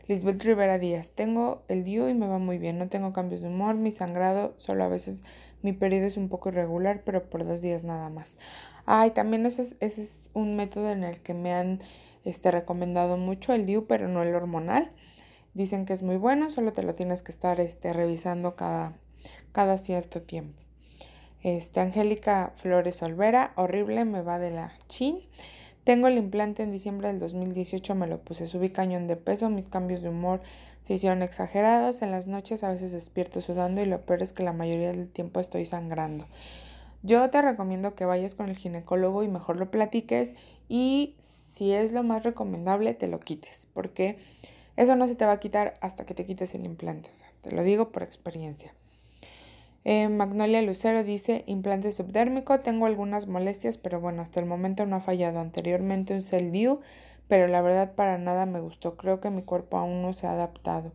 Lisbeth 0.08 0.42
Rivera 0.42 0.78
Díaz, 0.78 1.12
tengo 1.12 1.62
el 1.68 1.84
DIU 1.84 2.08
y 2.08 2.12
me 2.12 2.26
va 2.26 2.36
muy 2.36 2.58
bien, 2.58 2.76
no 2.76 2.88
tengo 2.88 3.14
cambios 3.14 3.40
de 3.40 3.48
humor, 3.48 3.74
mi 3.74 3.90
sangrado, 3.90 4.52
solo 4.58 4.84
a 4.84 4.88
veces 4.88 5.24
mi 5.62 5.72
periodo 5.72 6.04
es 6.04 6.18
un 6.18 6.28
poco 6.28 6.50
irregular, 6.50 7.00
pero 7.02 7.30
por 7.30 7.46
dos 7.46 7.62
días 7.62 7.82
nada 7.82 8.10
más. 8.10 8.36
Ay, 8.84 9.12
también 9.12 9.46
ese, 9.46 9.74
ese 9.80 10.02
es 10.02 10.28
un 10.34 10.54
método 10.54 10.90
en 10.92 11.02
el 11.02 11.20
que 11.20 11.32
me 11.32 11.54
han 11.54 11.80
este, 12.26 12.50
recomendado 12.50 13.16
mucho 13.16 13.54
el 13.54 13.64
DIU, 13.64 13.86
pero 13.86 14.06
no 14.06 14.22
el 14.22 14.34
hormonal. 14.34 14.90
Dicen 15.54 15.86
que 15.86 15.94
es 15.94 16.02
muy 16.02 16.18
bueno, 16.18 16.50
solo 16.50 16.74
te 16.74 16.82
lo 16.82 16.94
tienes 16.94 17.22
que 17.22 17.32
estar 17.32 17.58
este, 17.58 17.94
revisando 17.94 18.54
cada, 18.54 18.92
cada 19.52 19.78
cierto 19.78 20.20
tiempo. 20.20 20.63
Este, 21.44 21.80
Angélica 21.80 22.52
Flores 22.56 23.02
Olvera, 23.02 23.52
horrible, 23.56 24.06
me 24.06 24.22
va 24.22 24.38
de 24.38 24.50
la 24.50 24.72
chin. 24.88 25.20
Tengo 25.84 26.06
el 26.06 26.16
implante 26.16 26.62
en 26.62 26.72
diciembre 26.72 27.08
del 27.08 27.18
2018, 27.18 27.94
me 27.94 28.06
lo 28.06 28.18
puse, 28.18 28.46
subí 28.46 28.70
cañón 28.70 29.06
de 29.06 29.16
peso, 29.16 29.50
mis 29.50 29.68
cambios 29.68 30.00
de 30.00 30.08
humor 30.08 30.40
se 30.84 30.94
hicieron 30.94 31.22
exagerados, 31.22 32.00
en 32.00 32.10
las 32.10 32.26
noches 32.26 32.64
a 32.64 32.70
veces 32.70 32.92
despierto 32.92 33.42
sudando 33.42 33.82
y 33.82 33.84
lo 33.84 34.00
peor 34.00 34.22
es 34.22 34.32
que 34.32 34.42
la 34.42 34.54
mayoría 34.54 34.92
del 34.92 35.10
tiempo 35.10 35.38
estoy 35.38 35.66
sangrando. 35.66 36.26
Yo 37.02 37.28
te 37.28 37.42
recomiendo 37.42 37.94
que 37.94 38.06
vayas 38.06 38.34
con 38.34 38.48
el 38.48 38.56
ginecólogo 38.56 39.22
y 39.22 39.28
mejor 39.28 39.58
lo 39.58 39.70
platiques 39.70 40.32
y 40.70 41.14
si 41.18 41.74
es 41.74 41.92
lo 41.92 42.02
más 42.02 42.22
recomendable, 42.22 42.94
te 42.94 43.06
lo 43.06 43.20
quites, 43.20 43.68
porque 43.74 44.16
eso 44.76 44.96
no 44.96 45.06
se 45.06 45.14
te 45.14 45.26
va 45.26 45.32
a 45.32 45.40
quitar 45.40 45.74
hasta 45.82 46.06
que 46.06 46.14
te 46.14 46.24
quites 46.24 46.54
el 46.54 46.64
implante. 46.64 47.10
te 47.42 47.52
lo 47.52 47.62
digo 47.62 47.92
por 47.92 48.02
experiencia. 48.02 48.72
Eh, 49.84 50.08
Magnolia 50.08 50.62
Lucero 50.62 51.04
dice, 51.04 51.44
implante 51.46 51.92
subdérmico, 51.92 52.60
tengo 52.60 52.86
algunas 52.86 53.26
molestias, 53.26 53.76
pero 53.76 54.00
bueno, 54.00 54.22
hasta 54.22 54.40
el 54.40 54.46
momento 54.46 54.86
no 54.86 54.96
ha 54.96 55.00
fallado. 55.00 55.40
Anteriormente 55.40 56.14
un 56.14 56.22
Cell 56.22 56.50
pero 57.28 57.48
la 57.48 57.62
verdad 57.62 57.94
para 57.94 58.18
nada 58.18 58.46
me 58.46 58.60
gustó. 58.60 58.96
Creo 58.96 59.20
que 59.20 59.30
mi 59.30 59.42
cuerpo 59.42 59.76
aún 59.76 60.02
no 60.02 60.12
se 60.12 60.26
ha 60.26 60.32
adaptado. 60.32 60.92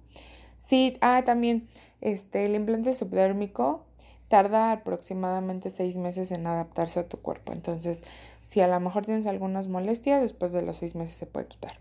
Sí, 0.57 0.97
ah, 1.01 1.23
también, 1.25 1.67
este, 2.01 2.45
el 2.45 2.55
implante 2.55 2.93
subdérmico 2.93 3.85
tarda 4.27 4.71
aproximadamente 4.71 5.69
seis 5.69 5.97
meses 5.97 6.31
en 6.31 6.45
adaptarse 6.47 6.99
a 6.99 7.07
tu 7.07 7.17
cuerpo. 7.17 7.53
Entonces, 7.53 8.03
si 8.43 8.61
a 8.61 8.67
lo 8.67 8.79
mejor 8.79 9.05
tienes 9.05 9.25
algunas 9.25 9.67
molestias, 9.67 10.21
después 10.21 10.51
de 10.51 10.61
los 10.61 10.77
seis 10.77 10.95
meses 10.95 11.15
se 11.15 11.25
puede 11.25 11.47
quitar. 11.47 11.77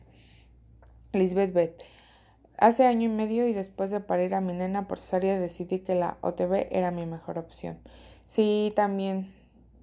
Lisbeth 1.12 1.52
Beth. 1.52 1.82
Hace 2.58 2.86
año 2.86 3.04
y 3.04 3.08
medio 3.08 3.46
y 3.46 3.52
después 3.52 3.92
de 3.92 4.00
parir 4.00 4.34
a 4.34 4.40
mi 4.40 4.52
nena 4.52 4.88
por 4.88 4.98
cesárea 4.98 5.38
decidí 5.38 5.78
que 5.78 5.94
la 5.94 6.18
OTB 6.22 6.66
era 6.72 6.90
mi 6.90 7.06
mejor 7.06 7.38
opción. 7.38 7.78
Sí, 8.24 8.72
también, 8.74 9.32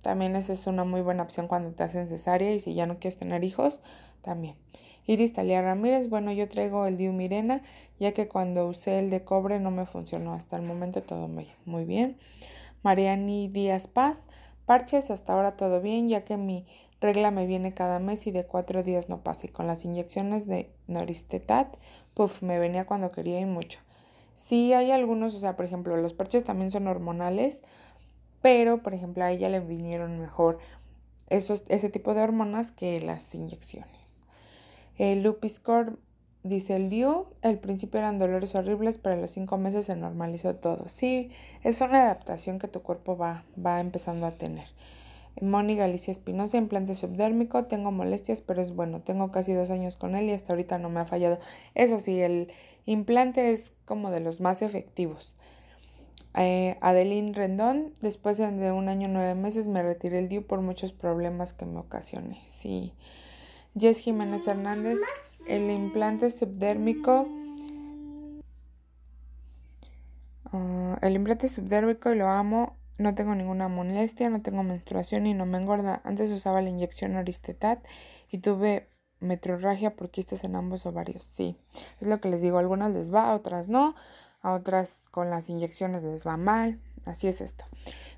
también 0.03 0.35
esa 0.35 0.51
es 0.51 0.67
una 0.67 0.83
muy 0.83 0.99
buena 0.99 1.23
opción 1.23 1.47
cuando 1.47 1.71
te 1.71 1.83
hacen 1.83 2.05
cesárea 2.05 2.53
y 2.53 2.59
si 2.59 2.73
ya 2.73 2.85
no 2.85 2.99
quieres 2.99 3.17
tener 3.17 3.45
hijos, 3.45 3.79
también. 4.21 4.57
Iris 5.05 5.31
Talia 5.31 5.61
Ramírez, 5.61 6.09
bueno, 6.09 6.33
yo 6.33 6.49
traigo 6.49 6.85
el 6.85 6.97
Diu 6.97 7.13
Mirena, 7.13 7.61
ya 7.97 8.11
que 8.11 8.27
cuando 8.27 8.67
usé 8.67 8.99
el 8.99 9.09
de 9.09 9.23
cobre 9.23 9.61
no 9.61 9.71
me 9.71 9.85
funcionó. 9.85 10.33
Hasta 10.33 10.57
el 10.57 10.63
momento 10.63 11.01
todo 11.01 11.29
muy 11.29 11.85
bien. 11.85 12.17
Mariani 12.83 13.47
Díaz 13.47 13.87
Paz, 13.87 14.27
parches, 14.65 15.11
hasta 15.11 15.31
ahora 15.31 15.55
todo 15.55 15.79
bien, 15.79 16.09
ya 16.09 16.25
que 16.25 16.35
mi 16.35 16.65
regla 17.01 17.31
me 17.31 17.45
viene 17.45 17.73
cada 17.73 17.99
mes 17.99 18.27
y 18.27 18.31
de 18.31 18.45
cuatro 18.45 18.83
días 18.83 19.09
no 19.09 19.21
pasa. 19.21 19.47
Y 19.47 19.49
con 19.49 19.67
las 19.67 19.85
inyecciones 19.85 20.47
de 20.47 20.69
Noristetat, 20.87 21.77
puff, 22.13 22.41
me 22.41 22.59
venía 22.59 22.85
cuando 22.85 23.11
quería 23.11 23.39
y 23.39 23.45
mucho. 23.45 23.79
Sí 24.35 24.73
hay 24.73 24.91
algunos, 24.91 25.33
o 25.35 25.39
sea, 25.39 25.55
por 25.55 25.65
ejemplo, 25.65 25.95
los 25.97 26.13
parches 26.13 26.43
también 26.43 26.71
son 26.71 26.87
hormonales, 26.87 27.61
pero, 28.41 28.83
por 28.83 28.93
ejemplo, 28.93 29.23
a 29.23 29.31
ella 29.31 29.49
le 29.49 29.59
vinieron 29.59 30.19
mejor 30.19 30.59
esos, 31.29 31.63
ese 31.69 31.89
tipo 31.89 32.13
de 32.13 32.21
hormonas 32.21 32.71
que 32.71 33.01
las 33.01 33.33
inyecciones. 33.33 34.25
El 34.97 35.23
Lupiscore 35.23 35.93
Dice 36.45 36.75
el 36.75 36.89
Dio, 36.91 37.25
al 37.41 37.57
principio 37.57 37.99
eran 37.99 38.19
dolores 38.19 38.53
horribles, 38.53 38.99
pero 38.99 39.15
a 39.15 39.17
los 39.17 39.31
cinco 39.31 39.57
meses 39.57 39.87
se 39.87 39.95
normalizó 39.95 40.55
todo. 40.55 40.87
Sí, 40.87 41.31
es 41.63 41.81
una 41.81 42.03
adaptación 42.03 42.59
que 42.59 42.67
tu 42.67 42.83
cuerpo 42.83 43.17
va, 43.17 43.45
va 43.57 43.79
empezando 43.79 44.27
a 44.27 44.37
tener. 44.37 44.67
Moni 45.41 45.75
Galicia 45.75 46.11
Espinosa, 46.11 46.57
implante 46.57 46.95
subdérmico, 46.95 47.65
tengo 47.65 47.91
molestias, 47.91 48.41
pero 48.41 48.61
es 48.61 48.73
bueno, 48.73 49.01
tengo 49.01 49.31
casi 49.31 49.53
dos 49.53 49.69
años 49.69 49.97
con 49.97 50.15
él 50.15 50.29
y 50.29 50.33
hasta 50.33 50.53
ahorita 50.53 50.77
no 50.77 50.89
me 50.89 51.01
ha 51.01 51.05
fallado. 51.05 51.39
Eso 51.73 51.99
sí, 51.99 52.21
el 52.21 52.51
implante 52.85 53.51
es 53.51 53.73
como 53.85 54.11
de 54.11 54.21
los 54.21 54.39
más 54.39 54.61
efectivos. 54.61 55.35
Eh, 56.37 56.77
Adeline 56.81 57.33
Rendón, 57.33 57.93
después 58.01 58.37
de 58.37 58.71
un 58.71 58.89
año 58.89 59.07
nueve 59.07 59.35
meses 59.35 59.67
me 59.67 59.81
retiré 59.81 60.19
el 60.19 60.27
DIU 60.27 60.45
por 60.45 60.61
muchos 60.61 60.91
problemas 60.91 61.53
que 61.53 61.65
me 61.65 61.79
ocasioné. 61.79 62.41
Sí. 62.49 62.93
Jess 63.77 63.99
Jiménez 63.99 64.47
Hernández, 64.47 64.99
el 65.47 65.69
implante 65.69 66.31
subdérmico. 66.31 67.27
Ah, 70.51 70.97
el 71.01 71.15
implante 71.15 71.47
subdérmico 71.47 72.13
lo 72.15 72.27
amo. 72.27 72.77
No 72.97 73.13
tengo 73.13 73.35
ninguna 73.35 73.67
molestia, 73.67 74.29
no 74.29 74.41
tengo 74.41 74.63
menstruación 74.63 75.27
y 75.27 75.33
no 75.33 75.45
me 75.45 75.57
engorda. 75.57 76.01
Antes 76.03 76.31
usaba 76.31 76.61
la 76.61 76.69
inyección 76.69 77.15
Oristetat 77.15 77.83
y 78.29 78.37
tuve 78.37 78.89
metrorragia 79.19 79.95
por 79.95 80.09
quistes 80.09 80.43
en 80.43 80.55
ambos 80.55 80.85
ovarios. 80.85 81.23
Sí, 81.23 81.57
es 81.99 82.07
lo 82.07 82.21
que 82.21 82.29
les 82.29 82.41
digo. 82.41 82.57
A 82.57 82.61
algunas 82.61 82.91
les 82.91 83.13
va, 83.13 83.29
a 83.29 83.35
otras 83.35 83.67
no. 83.67 83.95
A 84.41 84.53
otras 84.53 85.03
con 85.11 85.29
las 85.29 85.49
inyecciones 85.49 86.03
les 86.03 86.25
va 86.25 86.37
mal. 86.37 86.79
Así 87.05 87.27
es 87.27 87.41
esto. 87.41 87.65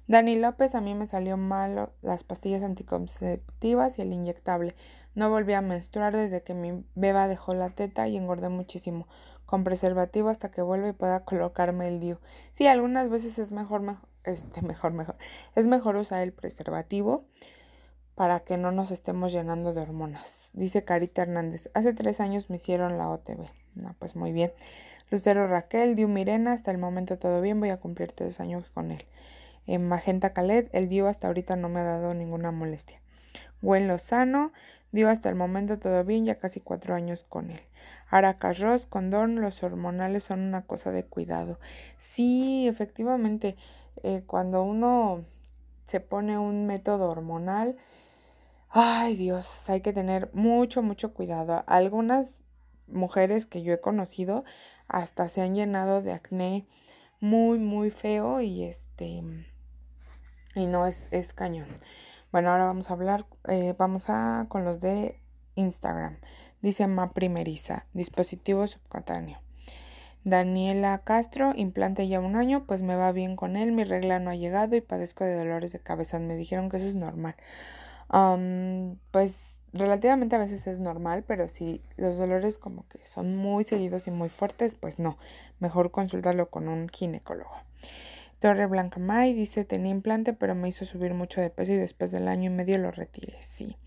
Dani 0.08 0.38
López, 0.38 0.76
a 0.76 0.82
mí 0.82 0.94
me 0.94 1.08
salió 1.08 1.36
mal 1.38 1.90
las 2.02 2.24
pastillas 2.24 2.64
anticonceptivas 2.64 4.00
y 4.00 4.02
el 4.04 4.14
inyectable. 4.14 4.76
No 5.16 5.30
volví 5.30 5.54
a 5.54 5.62
menstruar 5.62 6.16
desde 6.16 6.44
que 6.44 6.54
mi 6.54 6.86
beba 6.96 7.28
dejó 7.28 7.54
la 7.54 7.72
teta 7.72 8.08
y 8.08 8.16
engordé 8.16 8.50
muchísimo. 8.50 9.08
Con 9.46 9.64
preservativo 9.64 10.30
hasta 10.30 10.52
que 10.52 10.62
vuelva 10.62 10.90
y 10.90 10.94
pueda 10.94 11.24
colocarme 11.24 11.88
el 11.88 12.00
DIU. 12.00 12.20
Sí, 12.52 12.68
algunas 12.68 13.10
veces 13.10 13.40
es 13.40 13.52
mejor, 13.52 13.82
mejor, 13.82 14.08
este, 14.28 14.62
mejor, 14.66 14.94
mejor. 14.94 15.16
Es 15.56 15.68
mejor 15.68 15.96
usar 15.96 16.22
el 16.22 16.34
preservativo 16.34 17.26
para 18.16 18.40
que 18.40 18.58
no 18.58 18.72
nos 18.72 18.92
estemos 18.92 19.32
llenando 19.32 19.74
de 19.74 19.82
hormonas. 19.82 20.50
Dice 20.54 20.84
Carita 20.84 21.22
Hernández, 21.22 21.70
hace 21.74 21.94
tres 21.94 22.20
años 22.20 22.50
me 22.50 22.56
hicieron 22.56 22.98
la 22.98 23.10
OTB. 23.10 23.48
No, 23.76 23.96
pues 24.00 24.16
muy 24.16 24.32
bien. 24.32 24.52
Lucero 25.12 25.48
Raquel, 25.48 25.96
Diu 25.96 26.08
Mirena, 26.08 26.54
hasta 26.54 26.72
el 26.72 26.80
momento 26.80 27.18
todo 27.18 27.42
bien, 27.42 27.60
voy 27.60 27.70
a 27.70 27.78
cumplir 27.78 28.12
tres 28.12 28.40
años 28.40 28.70
con 28.74 28.92
él. 28.92 29.06
En 29.68 29.88
Magenta 29.88 30.34
Calet, 30.34 30.70
el 30.74 30.90
dio 30.90 31.08
hasta 31.08 31.28
ahorita 31.28 31.56
no 31.56 31.70
me 31.70 31.80
ha 31.80 31.84
dado 31.84 32.14
ninguna 32.14 32.52
molestia. 32.52 33.00
Gwen 33.62 33.88
Lozano, 33.88 34.52
dio 34.92 35.10
hasta 35.10 35.30
el 35.30 35.36
momento 35.36 35.78
todo 35.78 36.04
bien, 36.04 36.26
ya 36.26 36.40
casi 36.40 36.60
cuatro 36.60 36.96
años 36.96 37.24
con 37.24 37.52
él. 37.52 37.62
Aracas 38.10 38.88
Condón, 38.88 39.42
los 39.42 39.62
hormonales 39.64 40.24
son 40.24 40.40
una 40.42 40.64
cosa 40.64 40.92
de 40.92 41.04
cuidado. 41.04 41.60
Sí, 41.98 42.68
efectivamente, 42.68 43.56
eh, 44.04 44.24
cuando 44.26 44.64
uno 44.64 45.26
se 45.86 46.00
pone 46.00 46.38
un 46.38 46.66
método 46.66 47.10
hormonal, 47.10 47.78
ay 48.70 49.16
Dios, 49.16 49.70
hay 49.70 49.82
que 49.82 49.94
tener 49.94 50.30
mucho, 50.34 50.84
mucho 50.84 51.14
cuidado. 51.14 51.64
Algunas 51.68 52.42
mujeres 52.88 53.46
que 53.46 53.64
yo 53.64 53.74
he 53.74 53.82
conocido 53.82 54.44
hasta 54.88 55.30
se 55.30 55.42
han 55.42 55.56
llenado 55.56 56.02
de 56.02 56.14
acné 56.14 56.68
muy, 57.20 57.60
muy 57.60 57.90
feo 57.92 58.42
y 58.42 58.64
este 58.64 59.24
y 60.56 60.66
no 60.66 60.88
es, 60.88 61.08
es 61.12 61.34
cañón. 61.34 61.68
Bueno, 62.32 62.52
ahora 62.52 62.66
vamos 62.66 62.90
a 62.90 62.94
hablar, 62.94 63.26
eh, 63.48 63.76
vamos 63.78 64.10
a 64.10 64.48
con 64.50 64.66
los 64.66 64.80
de 64.80 65.20
Instagram. 65.56 66.18
Dice 66.62 66.88
Ma 66.88 67.14
Primeriza, 67.14 67.86
dispositivo 67.94 68.66
subcutáneo. 68.66 69.47
Daniela 70.28 70.98
Castro, 71.06 71.54
implante 71.56 72.06
ya 72.10 72.20
un 72.20 72.36
año, 72.36 72.66
pues 72.66 72.82
me 72.82 72.98
va 72.98 73.14
bien 73.14 73.38
con 73.38 73.56
él, 73.56 73.72
mi 73.72 73.86
regla 73.86 74.20
no 74.20 74.30
ha 74.30 74.36
llegado 74.36 74.76
y 74.76 74.82
padezco 74.82 75.24
de 75.24 75.34
dolores 75.36 75.72
de 75.72 75.80
cabeza. 75.80 76.20
Me 76.20 76.36
dijeron 76.36 76.68
que 76.68 76.76
eso 76.78 76.86
es 76.86 76.96
normal. 76.96 77.36
pues 79.12 79.60
relativamente 79.72 80.36
a 80.36 80.40
veces 80.40 80.68
es 80.68 80.80
normal, 80.80 81.24
pero 81.26 81.48
si 81.48 81.82
los 81.96 82.18
dolores 82.18 82.58
como 82.58 82.86
que 82.90 83.00
son 83.06 83.38
muy 83.38 83.64
seguidos 83.64 84.08
y 84.08 84.12
muy 84.12 84.28
fuertes, 84.28 84.76
pues 84.76 85.00
no, 85.00 85.18
mejor 85.60 85.92
consultarlo 85.92 86.50
con 86.50 86.68
un 86.68 86.90
ginecólogo. 86.90 87.56
Torre 88.40 88.66
Blanca 88.66 89.00
May 89.00 89.34
dice, 89.34 89.64
tenía 89.64 89.92
implante, 89.92 90.34
pero 90.34 90.56
me 90.56 90.68
hizo 90.68 90.84
subir 90.84 91.14
mucho 91.14 91.40
de 91.40 91.50
peso 91.50 91.72
y 91.72 91.78
después 91.78 92.12
del 92.12 92.28
año 92.28 92.52
y 92.52 92.54
medio 92.54 92.78
lo 92.78 92.92
retiré. 92.92 93.38
Sí. 93.40 93.78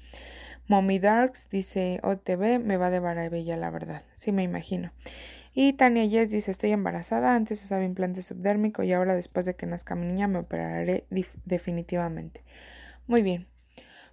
Mommy 0.69 0.99
Darks 0.99 1.51
dice, 1.51 2.01
OTV 2.03 2.61
me 2.61 2.79
va 2.79 2.89
de 2.89 3.03
maravilla, 3.03 3.59
la 3.59 3.69
verdad. 3.69 4.05
Sí, 4.15 4.33
me 4.33 4.43
imagino. 4.43 4.93
Y 5.53 5.73
Tania 5.73 6.05
Yes 6.05 6.31
dice, 6.31 6.51
estoy 6.51 6.71
embarazada, 6.71 7.35
antes 7.35 7.63
usaba 7.65 7.85
implante 7.85 8.23
subdérmico 8.23 8.83
y 8.83 8.93
ahora 8.93 9.15
después 9.15 9.45
de 9.47 9.57
que 9.57 9.67
nazca 9.67 9.97
mi 9.97 10.07
niña 10.07 10.29
me 10.29 10.39
operaré 10.39 11.07
definitivamente. 11.45 12.45
Muy 13.07 13.23
bien. 13.23 13.49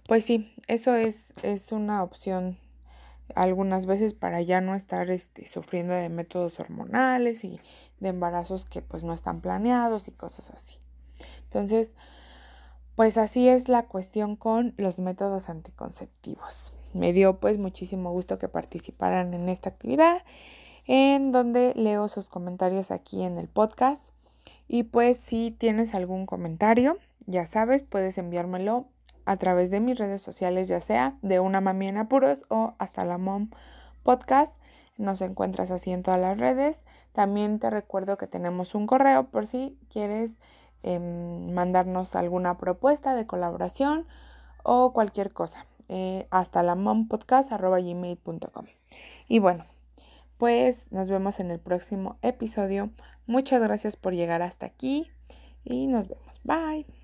Pues 0.08 0.24
sí, 0.24 0.52
eso 0.66 0.96
es, 0.96 1.34
es 1.42 1.70
una 1.70 2.02
opción 2.02 2.58
algunas 3.34 3.86
veces 3.86 4.14
para 4.14 4.40
ya 4.40 4.60
no 4.60 4.74
estar 4.74 5.10
este, 5.10 5.46
sufriendo 5.46 5.92
de 5.92 6.08
métodos 6.08 6.58
hormonales 6.60 7.44
y 7.44 7.60
de 8.00 8.08
embarazos 8.08 8.64
que 8.64 8.82
pues 8.82 9.04
no 9.04 9.12
están 9.12 9.40
planeados 9.40 10.08
y 10.08 10.12
cosas 10.12 10.50
así. 10.50 10.76
Entonces, 11.44 11.94
pues 12.94 13.18
así 13.18 13.48
es 13.48 13.68
la 13.68 13.86
cuestión 13.86 14.34
con 14.34 14.74
los 14.76 14.98
métodos 14.98 15.48
anticonceptivos. 15.48 16.72
Me 16.94 17.12
dio 17.12 17.38
pues 17.38 17.58
muchísimo 17.58 18.10
gusto 18.10 18.38
que 18.38 18.48
participaran 18.48 19.34
en 19.34 19.48
esta 19.48 19.68
actividad 19.68 20.22
en 20.86 21.32
donde 21.32 21.74
leo 21.74 22.08
sus 22.08 22.28
comentarios 22.28 22.90
aquí 22.90 23.22
en 23.22 23.36
el 23.36 23.48
podcast. 23.48 24.10
Y 24.68 24.84
pues 24.84 25.18
si 25.18 25.50
tienes 25.50 25.94
algún 25.94 26.26
comentario, 26.26 26.98
ya 27.26 27.46
sabes, 27.46 27.82
puedes 27.82 28.18
enviármelo 28.18 28.86
a 29.24 29.36
través 29.36 29.70
de 29.70 29.80
mis 29.80 29.98
redes 29.98 30.22
sociales, 30.22 30.68
ya 30.68 30.80
sea 30.80 31.16
de 31.20 31.40
una 31.40 31.60
mami 31.60 31.88
en 31.88 31.98
apuros 31.98 32.46
o 32.48 32.74
hasta 32.78 33.04
la 33.04 33.18
mom 33.18 33.50
podcast. 34.02 34.58
Nos 34.96 35.20
encuentras 35.20 35.70
así 35.70 35.90
en 35.92 36.02
todas 36.02 36.20
las 36.20 36.38
redes. 36.38 36.84
También 37.12 37.58
te 37.58 37.68
recuerdo 37.70 38.16
que 38.16 38.26
tenemos 38.26 38.74
un 38.74 38.86
correo 38.86 39.24
por 39.24 39.46
si 39.46 39.78
quieres 39.90 40.38
em, 40.82 41.52
mandarnos 41.52 42.16
alguna 42.16 42.56
propuesta 42.56 43.14
de 43.14 43.26
colaboración 43.26 44.06
o 44.62 44.92
cualquier 44.92 45.32
cosa. 45.32 45.66
Eh, 45.88 46.26
hasta 46.30 46.62
la 46.62 46.74
mompodcast.gmail.com. 46.74 48.64
Y 49.26 49.38
bueno, 49.38 49.64
pues 50.38 50.90
nos 50.90 51.08
vemos 51.10 51.40
en 51.40 51.50
el 51.50 51.60
próximo 51.60 52.18
episodio. 52.22 52.90
Muchas 53.26 53.60
gracias 53.62 53.96
por 53.96 54.14
llegar 54.14 54.40
hasta 54.40 54.66
aquí 54.66 55.10
y 55.64 55.86
nos 55.86 56.08
vemos. 56.08 56.40
Bye. 56.44 56.97